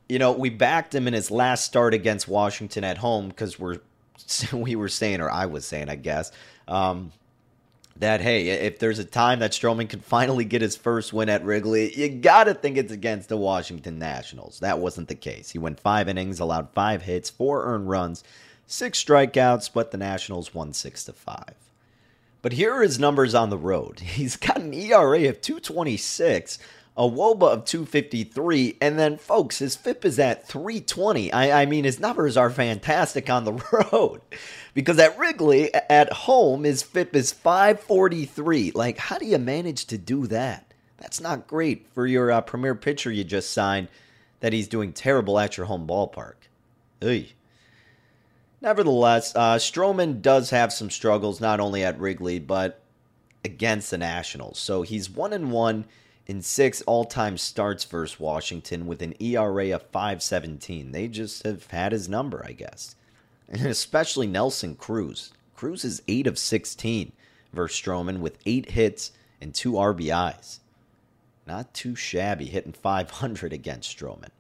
You 0.07 0.19
know, 0.19 0.33
we 0.33 0.51
backed 0.51 0.95
him 0.95 1.09
in 1.09 1.15
his 1.15 1.31
last 1.31 1.65
start 1.65 1.95
against 1.95 2.29
Washington 2.29 2.85
at 2.85 2.99
home 2.99 3.29
because 3.29 3.59
we're 3.59 3.79
we 4.53 4.77
were 4.77 4.89
saying, 4.89 5.21
or 5.21 5.31
I 5.31 5.47
was 5.47 5.65
saying, 5.65 5.89
I 5.89 5.97
guess. 5.97 6.31
Um, 6.69 7.11
that 7.97 8.21
hey, 8.21 8.49
if 8.49 8.79
there's 8.79 8.99
a 8.99 9.05
time 9.05 9.39
that 9.39 9.53
Stroman 9.53 9.89
can 9.89 10.01
finally 10.01 10.45
get 10.45 10.63
his 10.63 10.77
first 10.77 11.13
win 11.13 11.29
at 11.29 11.45
Wrigley, 11.45 11.95
you 11.95 12.09
gotta 12.09 12.55
think 12.55 12.77
it's 12.77 12.93
against 12.93 13.29
the 13.29 13.37
Washington 13.37 13.99
Nationals. 13.99 14.61
That 14.61 14.81
wasn't 14.81 15.09
the 15.09 15.15
case. 15.15 15.51
He 15.51 15.59
went 15.59 15.81
five 15.81 16.09
innings, 16.09 16.41
allowed 16.41 16.71
five 16.71 17.03
hits, 17.03 17.31
four 17.31 17.65
earned 17.65 17.89
runs, 17.89 18.25
six 18.67 19.03
strikeouts, 19.03 19.71
but 19.73 19.91
the 19.91 19.99
Nationals 19.99 20.53
won 20.53 20.73
six 20.73 21.05
to 21.05 21.13
five. 21.13 21.55
But 22.43 22.53
here 22.53 22.75
are 22.75 22.83
his 22.83 22.99
numbers 22.99 23.35
on 23.35 23.51
the 23.51 23.57
road. 23.57 24.01
He's 24.01 24.37
got 24.37 24.61
an 24.61 24.75
ERA 24.75 25.29
of 25.29 25.41
226, 25.41 26.59
a 26.97 27.03
WOBA 27.03 27.49
of 27.49 27.65
253, 27.65 28.77
and 28.81 28.97
then, 28.99 29.17
folks, 29.19 29.59
his 29.59 29.75
FIP 29.75 30.05
is 30.05 30.19
at 30.21 30.47
320. 30.47 31.33
I, 31.33 31.63
I 31.63 31.67
mean, 31.67 31.85
his 31.85 31.99
numbers 31.99 32.37
are 32.37 32.51
fantastic 32.51 33.29
on 33.29 33.45
the 33.45 33.53
road 33.93 34.21
because 34.75 34.99
at 35.01 35.19
Wrigley, 35.19 35.75
at 35.75 36.13
home, 36.13 36.63
his 36.63 36.85
FIP 36.85 37.17
is 37.17 37.33
543. 37.33 38.73
Like, 38.77 38.99
how 38.99 39.19
do 39.19 39.27
you 39.27 39.39
manage 39.39 39.87
to 39.87 39.99
do 39.99 40.29
that? 40.29 40.73
That's 40.99 41.21
not 41.21 41.49
great 41.49 41.89
for 41.93 42.07
your 42.07 42.31
uh, 42.31 42.41
premier 42.43 42.77
pitcher 42.77 43.11
you 43.11 43.25
just 43.25 43.51
signed 43.51 43.89
that 44.39 44.53
he's 44.53 44.69
doing 44.69 44.93
terrible 44.93 45.39
at 45.39 45.57
your 45.57 45.67
home 45.67 45.89
ballpark. 45.89 46.35
Nevertheless, 48.61 49.35
uh, 49.35 49.57
Stroman 49.57 50.23
does 50.23 50.51
have 50.51 50.73
some 50.73 50.91
struggles, 50.91 51.41
not 51.41 51.61
only 51.61 51.85
at 51.85 51.99
Wrigley, 51.99 52.39
but 52.39 52.81
against 53.45 53.91
the 53.91 53.99
Nationals. 53.99 54.59
So 54.59 54.83
he's 54.83 55.11
1 55.11 55.33
and 55.33 55.51
1 55.51 55.85
in 56.27 56.43
six 56.43 56.83
all 56.83 57.05
time 57.05 57.39
starts 57.39 57.85
versus 57.85 58.19
Washington 58.19 58.87
with 58.87 59.03
an 59.03 59.15
ERA 59.21 59.71
of 59.71 59.83
517. 59.83 60.93
They 60.93 61.09
just 61.09 61.45
have 61.45 61.67
had 61.71 61.93
his 61.93 62.09
number, 62.09 62.45
I 62.47 62.53
guess 62.53 62.95
and 63.49 63.67
especially 63.67 64.27
Nelson 64.27 64.75
Cruz. 64.75 65.33
Cruz 65.55 65.85
is 65.85 66.03
8 66.09 66.27
of 66.27 66.39
16 66.39 67.13
versus 67.53 67.81
Stroman 67.81 68.19
with 68.19 68.39
8 68.47 68.71
hits 68.71 69.13
and 69.41 69.55
2 69.55 69.73
RBIs. 69.73 70.59
Not 71.47 71.75
too 71.75 71.95
shabby, 71.95 72.47
hitting 72.47 72.73
500 72.73 73.53
against 73.53 73.97
Stroman. 73.97 74.31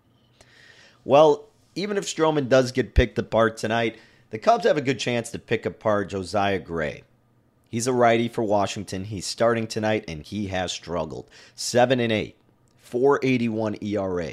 Well, 1.04 1.46
even 1.74 1.96
if 1.96 2.04
Stroman 2.04 2.48
does 2.48 2.72
get 2.72 2.94
picked 2.94 3.18
apart 3.18 3.56
tonight, 3.56 3.98
the 4.30 4.38
Cubs 4.38 4.64
have 4.64 4.78
a 4.78 4.82
good 4.82 4.98
chance 4.98 5.30
to 5.30 5.38
pick 5.38 5.66
apart 5.66 6.10
Josiah 6.10 6.58
Gray. 6.58 7.04
He's 7.74 7.88
a 7.88 7.92
righty 7.92 8.28
for 8.28 8.44
Washington. 8.44 9.02
He's 9.02 9.26
starting 9.26 9.66
tonight 9.66 10.04
and 10.06 10.22
he 10.22 10.46
has 10.46 10.70
struggled. 10.70 11.28
7 11.56 11.98
and 11.98 12.12
8, 12.12 12.36
481 12.78 13.78
ERA, 13.82 14.30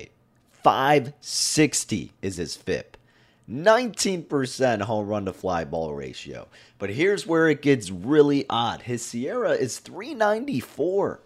560 0.52 2.12
is 2.22 2.38
his 2.38 2.56
FIP. 2.56 2.98
19% 3.50 4.82
home 4.84 5.08
run 5.08 5.26
to 5.26 5.34
fly 5.34 5.64
ball 5.66 5.92
ratio. 5.96 6.50
But 6.78 6.92
here's 6.92 7.26
where 7.26 7.50
it 7.50 7.64
gets 7.64 7.90
really 7.90 8.46
odd. 8.48 8.84
His 8.84 9.02
SIERA 9.02 9.58
is 9.58 9.80
394. 9.80 11.20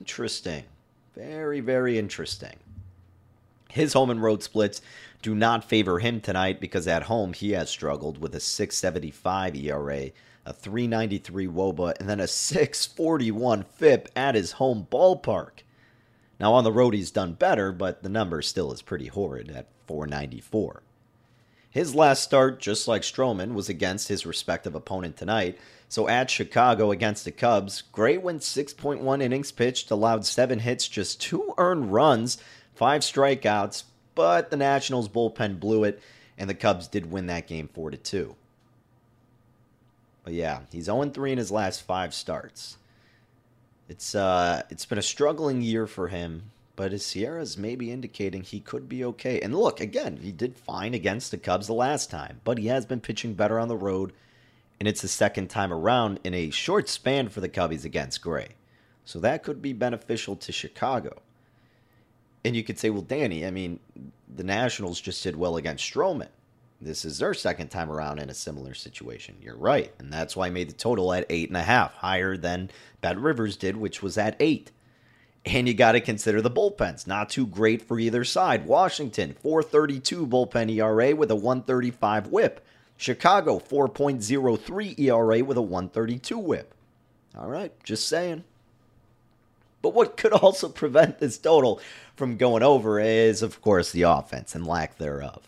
Interesting. 0.00 0.64
Very, 1.14 1.60
very 1.60 1.96
interesting. 1.96 2.56
His 3.70 3.92
home 3.92 4.10
and 4.10 4.20
road 4.20 4.42
splits 4.42 4.82
do 5.22 5.36
not 5.36 5.62
favor 5.62 6.00
him 6.00 6.20
tonight 6.20 6.60
because 6.60 6.88
at 6.88 7.04
home 7.04 7.34
he 7.34 7.52
has 7.52 7.70
struggled 7.70 8.20
with 8.20 8.34
a 8.34 8.40
675 8.40 9.54
ERA, 9.54 10.10
a 10.48 10.52
393 10.54 11.46
WOBA, 11.46 12.00
and 12.00 12.08
then 12.08 12.20
a 12.20 12.26
641 12.26 13.64
FIP 13.64 14.08
at 14.16 14.34
his 14.34 14.52
home 14.52 14.86
ballpark. 14.90 15.60
Now 16.40 16.54
on 16.54 16.64
the 16.64 16.72
road 16.72 16.94
he's 16.94 17.10
done 17.10 17.34
better, 17.34 17.70
but 17.70 18.02
the 18.02 18.08
number 18.08 18.40
still 18.40 18.72
is 18.72 18.80
pretty 18.80 19.08
horrid 19.08 19.50
at 19.50 19.68
494. 19.86 20.82
His 21.70 21.94
last 21.94 22.22
start, 22.24 22.60
just 22.60 22.88
like 22.88 23.02
Stroman, 23.02 23.52
was 23.52 23.68
against 23.68 24.08
his 24.08 24.24
respective 24.24 24.74
opponent 24.74 25.18
tonight. 25.18 25.58
So 25.90 26.08
at 26.08 26.30
Chicago 26.30 26.90
against 26.90 27.26
the 27.26 27.30
Cubs, 27.30 27.82
Gray 27.92 28.16
went 28.16 28.40
6.1 28.40 29.22
innings 29.22 29.52
pitched, 29.52 29.90
allowed 29.90 30.24
seven 30.24 30.60
hits, 30.60 30.88
just 30.88 31.20
two 31.20 31.52
earned 31.58 31.92
runs, 31.92 32.38
five 32.74 33.02
strikeouts, 33.02 33.84
but 34.14 34.50
the 34.50 34.56
Nationals 34.56 35.10
bullpen 35.10 35.60
blew 35.60 35.84
it, 35.84 36.00
and 36.38 36.48
the 36.48 36.54
Cubs 36.54 36.88
did 36.88 37.10
win 37.10 37.26
that 37.26 37.46
game 37.46 37.68
4 37.68 37.90
to 37.90 37.96
2. 37.98 38.34
But 40.24 40.32
yeah, 40.34 40.60
he's 40.70 40.84
0 40.84 41.10
3 41.10 41.32
in 41.32 41.38
his 41.38 41.50
last 41.50 41.82
five 41.82 42.14
starts. 42.14 42.76
It's 43.88 44.14
uh 44.14 44.62
it's 44.70 44.84
been 44.84 44.98
a 44.98 45.02
struggling 45.02 45.62
year 45.62 45.86
for 45.86 46.08
him, 46.08 46.50
but 46.76 46.92
his 46.92 47.04
SIERA's 47.04 47.56
maybe 47.56 47.90
indicating 47.90 48.42
he 48.42 48.60
could 48.60 48.88
be 48.88 49.04
okay. 49.04 49.40
And 49.40 49.54
look, 49.54 49.80
again, 49.80 50.18
he 50.22 50.30
did 50.30 50.56
fine 50.56 50.94
against 50.94 51.30
the 51.30 51.38
Cubs 51.38 51.66
the 51.66 51.72
last 51.72 52.10
time, 52.10 52.40
but 52.44 52.58
he 52.58 52.66
has 52.66 52.84
been 52.86 53.00
pitching 53.00 53.34
better 53.34 53.58
on 53.58 53.68
the 53.68 53.76
road, 53.76 54.12
and 54.78 54.86
it's 54.86 55.02
the 55.02 55.08
second 55.08 55.48
time 55.48 55.72
around 55.72 56.20
in 56.22 56.34
a 56.34 56.50
short 56.50 56.88
span 56.88 57.30
for 57.30 57.40
the 57.40 57.48
Cubbies 57.48 57.84
against 57.84 58.22
Gray. 58.22 58.50
So 59.04 59.18
that 59.20 59.42
could 59.42 59.62
be 59.62 59.72
beneficial 59.72 60.36
to 60.36 60.52
Chicago. 60.52 61.22
And 62.44 62.54
you 62.54 62.62
could 62.62 62.78
say, 62.78 62.90
well, 62.90 63.02
Danny, 63.02 63.44
I 63.46 63.50
mean, 63.50 63.80
the 64.32 64.44
Nationals 64.44 65.00
just 65.00 65.22
did 65.22 65.34
well 65.34 65.56
against 65.56 65.90
Stroman. 65.90 66.28
This 66.80 67.04
is 67.04 67.18
their 67.18 67.34
second 67.34 67.68
time 67.68 67.90
around 67.90 68.20
in 68.20 68.30
a 68.30 68.34
similar 68.34 68.72
situation. 68.72 69.36
You're 69.42 69.56
right. 69.56 69.92
And 69.98 70.12
that's 70.12 70.36
why 70.36 70.46
I 70.46 70.50
made 70.50 70.68
the 70.70 70.74
total 70.74 71.12
at 71.12 71.26
eight 71.28 71.48
and 71.48 71.56
a 71.56 71.62
half, 71.62 71.94
higher 71.94 72.36
than 72.36 72.70
BetRivers 73.02 73.58
did, 73.58 73.76
which 73.76 74.00
was 74.00 74.16
at 74.16 74.36
eight. 74.38 74.70
And 75.44 75.66
you 75.66 75.74
got 75.74 75.92
to 75.92 76.00
consider 76.00 76.40
the 76.40 76.50
bullpens. 76.50 77.06
Not 77.06 77.30
too 77.30 77.46
great 77.46 77.82
for 77.82 77.98
either 77.98 78.22
side. 78.22 78.66
Washington, 78.66 79.34
432 79.40 80.26
bullpen 80.26 80.70
ERA 80.70 81.16
with 81.16 81.30
a 81.30 81.36
135 81.36 82.28
whip. 82.28 82.64
Chicago, 82.96 83.58
4.03 83.58 84.98
ERA 84.98 85.44
with 85.44 85.56
a 85.56 85.62
132 85.62 86.38
whip. 86.38 86.74
All 87.36 87.48
right, 87.48 87.72
just 87.82 88.08
saying. 88.08 88.44
But 89.82 89.94
what 89.94 90.16
could 90.16 90.32
also 90.42 90.68
prevent 90.68 91.18
this 91.18 91.38
total 91.38 91.80
from 92.16 92.36
going 92.36 92.62
over 92.62 93.00
is, 93.00 93.42
of 93.42 93.60
course, 93.62 93.90
the 93.90 94.02
offense 94.02 94.54
and 94.54 94.66
lack 94.66 94.98
thereof. 94.98 95.42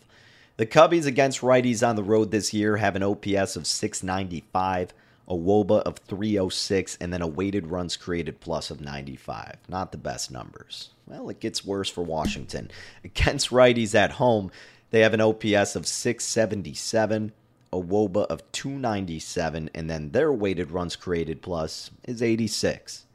The 0.61 0.67
Cubbies 0.67 1.07
against 1.07 1.41
righties 1.41 1.81
on 1.81 1.95
the 1.95 2.03
road 2.03 2.29
this 2.29 2.53
year 2.53 2.77
have 2.77 2.95
an 2.95 3.01
OPS 3.01 3.55
of 3.55 3.65
695 3.65 4.93
a 5.27 5.33
WOBA 5.33 5.81
of 5.81 5.97
306, 5.97 6.99
and 7.01 7.11
then 7.11 7.23
a 7.23 7.27
weighted 7.27 7.65
runs 7.65 7.97
created 7.97 8.39
plus 8.39 8.69
of 8.69 8.79
95. 8.79 9.55
Not 9.67 9.91
the 9.91 9.97
best 9.97 10.29
numbers. 10.29 10.91
Well, 11.07 11.31
it 11.31 11.39
gets 11.39 11.65
worse 11.65 11.89
for 11.89 12.03
Washington. 12.03 12.69
Against 13.03 13.49
righties 13.49 13.95
at 13.95 14.11
home, 14.11 14.51
They 14.91 14.99
have 14.99 15.15
an 15.15 15.21
OPS 15.21 15.75
of 15.75 15.87
677, 15.87 17.31
a 17.73 17.81
WOBA 17.81 18.27
of 18.27 18.51
297, 18.51 19.71
and 19.73 19.89
then 19.89 20.11
their 20.11 20.31
weighted 20.31 20.69
runs 20.69 20.95
created 20.95 21.41
plus 21.41 21.89
is 22.03 22.21
86. 22.21 23.05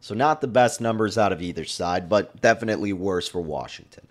So, 0.00 0.16
not 0.16 0.40
the 0.40 0.48
best 0.48 0.80
numbers 0.80 1.16
out 1.16 1.30
of 1.30 1.40
either 1.40 1.64
side, 1.64 2.08
but 2.08 2.40
definitely 2.40 2.92
worse 2.92 3.28
for 3.28 3.40
Washington. 3.40 4.08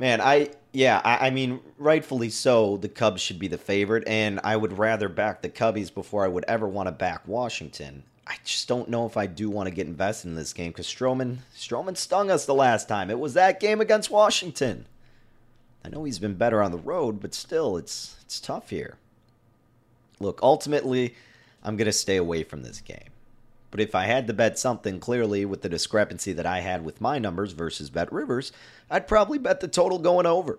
Man, 0.00 0.22
I, 0.22 0.48
yeah, 0.72 1.02
I, 1.04 1.26
I, 1.26 1.30
mean, 1.30 1.60
rightfully 1.76 2.30
so, 2.30 2.78
the 2.78 2.88
Cubs 2.88 3.20
should 3.20 3.38
be 3.38 3.48
the 3.48 3.58
favorite, 3.58 4.08
and 4.08 4.40
I 4.42 4.56
would 4.56 4.78
rather 4.78 5.10
back 5.10 5.42
the 5.42 5.50
Cubbies 5.50 5.92
before 5.92 6.24
I 6.24 6.28
would 6.28 6.46
ever 6.48 6.66
want 6.66 6.86
to 6.86 6.92
back 6.92 7.28
Washington. 7.28 8.04
I 8.26 8.36
just 8.42 8.66
don't 8.66 8.88
know 8.88 9.04
if 9.04 9.18
I 9.18 9.26
do 9.26 9.50
want 9.50 9.68
to 9.68 9.74
get 9.74 9.86
invested 9.86 10.28
in 10.28 10.36
this 10.36 10.54
game 10.54 10.70
because 10.70 10.86
Stroman, 10.86 11.40
Stroman 11.54 11.98
stung 11.98 12.30
us 12.30 12.46
the 12.46 12.54
last 12.54 12.88
time. 12.88 13.10
It 13.10 13.18
was 13.18 13.34
that 13.34 13.60
game 13.60 13.82
against 13.82 14.10
Washington. 14.10 14.86
I 15.84 15.90
know 15.90 16.04
he's 16.04 16.18
been 16.18 16.34
better 16.34 16.62
on 16.62 16.72
the 16.72 16.78
road, 16.78 17.20
but 17.20 17.34
still, 17.34 17.76
it's 17.76 18.16
it's 18.22 18.40
tough 18.40 18.70
here. 18.70 18.96
Look, 20.18 20.40
ultimately, 20.42 21.14
I'm 21.62 21.76
gonna 21.76 21.92
stay 21.92 22.16
away 22.16 22.42
from 22.42 22.62
this 22.62 22.80
game. 22.80 23.10
But 23.70 23.80
if 23.80 23.94
I 23.94 24.04
had 24.04 24.26
to 24.26 24.32
bet 24.32 24.58
something 24.58 24.98
clearly 24.98 25.44
with 25.44 25.62
the 25.62 25.68
discrepancy 25.68 26.32
that 26.32 26.46
I 26.46 26.60
had 26.60 26.84
with 26.84 27.00
my 27.00 27.18
numbers 27.18 27.52
versus 27.52 27.90
BetRivers, 27.90 28.50
I'd 28.90 29.06
probably 29.06 29.38
bet 29.38 29.60
the 29.60 29.68
total 29.68 29.98
going 29.98 30.26
over. 30.26 30.58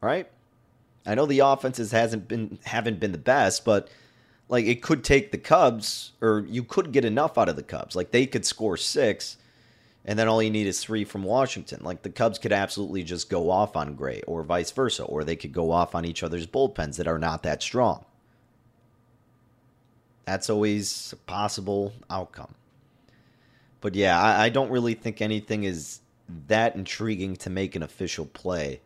Right? 0.00 0.28
I 1.06 1.14
know 1.14 1.26
the 1.26 1.38
offenses 1.38 1.92
hasn't 1.92 2.26
been 2.26 2.58
haven't 2.64 2.98
been 2.98 3.12
the 3.12 3.18
best, 3.18 3.64
but 3.64 3.88
like 4.48 4.66
it 4.66 4.82
could 4.82 5.04
take 5.04 5.30
the 5.30 5.38
Cubs, 5.38 6.12
or 6.20 6.44
you 6.48 6.64
could 6.64 6.92
get 6.92 7.04
enough 7.04 7.38
out 7.38 7.48
of 7.48 7.56
the 7.56 7.62
Cubs. 7.62 7.94
Like 7.94 8.10
they 8.10 8.26
could 8.26 8.44
score 8.44 8.76
six, 8.76 9.36
and 10.04 10.18
then 10.18 10.26
all 10.26 10.42
you 10.42 10.50
need 10.50 10.66
is 10.66 10.80
three 10.80 11.04
from 11.04 11.22
Washington. 11.22 11.80
Like 11.84 12.02
the 12.02 12.10
Cubs 12.10 12.40
could 12.40 12.52
absolutely 12.52 13.04
just 13.04 13.30
go 13.30 13.50
off 13.50 13.76
on 13.76 13.94
Gray, 13.94 14.22
or 14.26 14.42
vice 14.42 14.72
versa, 14.72 15.04
or 15.04 15.22
they 15.22 15.36
could 15.36 15.52
go 15.52 15.70
off 15.70 15.94
on 15.94 16.04
each 16.04 16.24
other's 16.24 16.46
bullpens 16.46 16.96
that 16.96 17.08
are 17.08 17.18
not 17.18 17.44
that 17.44 17.62
strong. 17.62 18.04
That's 20.26 20.50
always 20.50 21.12
a 21.12 21.16
possible 21.16 21.94
outcome. 22.10 22.54
But 23.80 23.94
yeah, 23.94 24.20
I, 24.20 24.44
I 24.44 24.48
don't 24.48 24.70
really 24.70 24.94
think 24.94 25.22
anything 25.22 25.64
is 25.64 26.00
that 26.48 26.74
intriguing 26.74 27.36
to 27.36 27.50
make 27.50 27.76
an 27.76 27.82
official 27.82 28.26
play. 28.26 28.80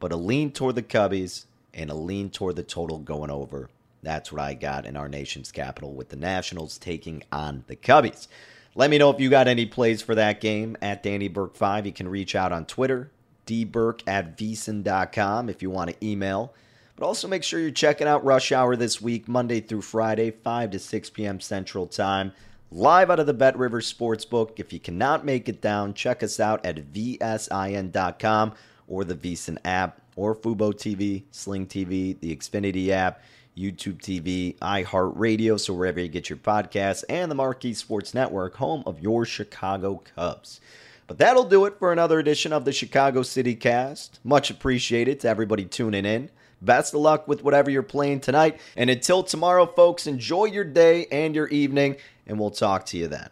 But 0.00 0.12
a 0.12 0.16
lean 0.16 0.50
toward 0.50 0.74
the 0.74 0.82
Cubbies 0.82 1.44
and 1.74 1.90
a 1.90 1.94
lean 1.94 2.30
toward 2.30 2.56
the 2.56 2.62
total 2.62 2.98
going 2.98 3.30
over 3.30 3.68
that's 4.02 4.32
what 4.32 4.42
I 4.42 4.54
got 4.54 4.84
in 4.84 4.96
our 4.96 5.08
nation's 5.08 5.52
capital 5.52 5.94
with 5.94 6.08
the 6.08 6.16
Nationals 6.16 6.76
taking 6.76 7.22
on 7.30 7.64
the 7.68 7.76
Cubbies. 7.76 8.26
Let 8.74 8.90
me 8.90 8.98
know 8.98 9.10
if 9.10 9.20
you 9.20 9.30
got 9.30 9.48
any 9.48 9.66
plays 9.66 10.02
for 10.02 10.14
that 10.14 10.40
game 10.40 10.76
at 10.82 11.02
Danny 11.02 11.28
Burke5. 11.28 11.86
You 11.86 11.92
can 11.92 12.08
reach 12.08 12.34
out 12.34 12.52
on 12.52 12.66
Twitter, 12.66 13.10
dburke 13.46 14.02
at 14.06 14.36
vsin.com 14.36 15.48
if 15.48 15.62
you 15.62 15.70
want 15.70 15.90
to 15.90 16.06
email. 16.06 16.52
But 17.02 17.08
also 17.08 17.26
make 17.26 17.42
sure 17.42 17.58
you're 17.58 17.72
checking 17.72 18.06
out 18.06 18.24
Rush 18.24 18.52
Hour 18.52 18.76
this 18.76 19.02
week, 19.02 19.26
Monday 19.26 19.58
through 19.58 19.82
Friday, 19.82 20.30
5 20.30 20.70
to 20.70 20.78
6 20.78 21.10
p.m. 21.10 21.40
Central 21.40 21.88
Time, 21.88 22.32
live 22.70 23.10
out 23.10 23.18
of 23.18 23.26
the 23.26 23.34
Bet 23.34 23.58
River 23.58 23.80
Sportsbook. 23.80 24.60
If 24.60 24.72
you 24.72 24.78
cannot 24.78 25.24
make 25.24 25.48
it 25.48 25.60
down, 25.60 25.94
check 25.94 26.22
us 26.22 26.38
out 26.38 26.64
at 26.64 26.92
vsin.com 26.92 28.52
or 28.86 29.02
the 29.02 29.16
VSIN 29.16 29.58
app 29.64 30.00
or 30.14 30.32
Fubo 30.36 30.72
TV, 30.72 31.24
Sling 31.32 31.66
TV, 31.66 32.20
the 32.20 32.36
Xfinity 32.36 32.90
app. 32.90 33.20
YouTube 33.58 33.98
TV, 33.98 34.56
iHeartRadio, 34.60 35.60
so 35.60 35.74
wherever 35.74 36.00
you 36.00 36.08
get 36.08 36.30
your 36.30 36.38
podcasts, 36.38 37.04
and 37.08 37.30
the 37.30 37.34
Marquee 37.34 37.74
Sports 37.74 38.14
Network, 38.14 38.54
home 38.54 38.82
of 38.86 39.00
your 39.00 39.26
Chicago 39.26 40.02
Cubs. 40.14 40.60
But 41.06 41.18
that'll 41.18 41.44
do 41.44 41.66
it 41.66 41.78
for 41.78 41.92
another 41.92 42.18
edition 42.18 42.52
of 42.52 42.64
the 42.64 42.72
Chicago 42.72 43.22
City 43.22 43.54
Cast. 43.54 44.20
Much 44.24 44.50
appreciated 44.50 45.20
to 45.20 45.28
everybody 45.28 45.64
tuning 45.66 46.06
in. 46.06 46.30
Best 46.62 46.94
of 46.94 47.00
luck 47.00 47.26
with 47.26 47.42
whatever 47.42 47.70
you're 47.70 47.82
playing 47.82 48.20
tonight. 48.20 48.60
And 48.76 48.88
until 48.88 49.22
tomorrow, 49.22 49.66
folks, 49.66 50.06
enjoy 50.06 50.46
your 50.46 50.64
day 50.64 51.06
and 51.10 51.34
your 51.34 51.48
evening, 51.48 51.96
and 52.26 52.38
we'll 52.38 52.50
talk 52.50 52.86
to 52.86 52.96
you 52.96 53.08
then. 53.08 53.28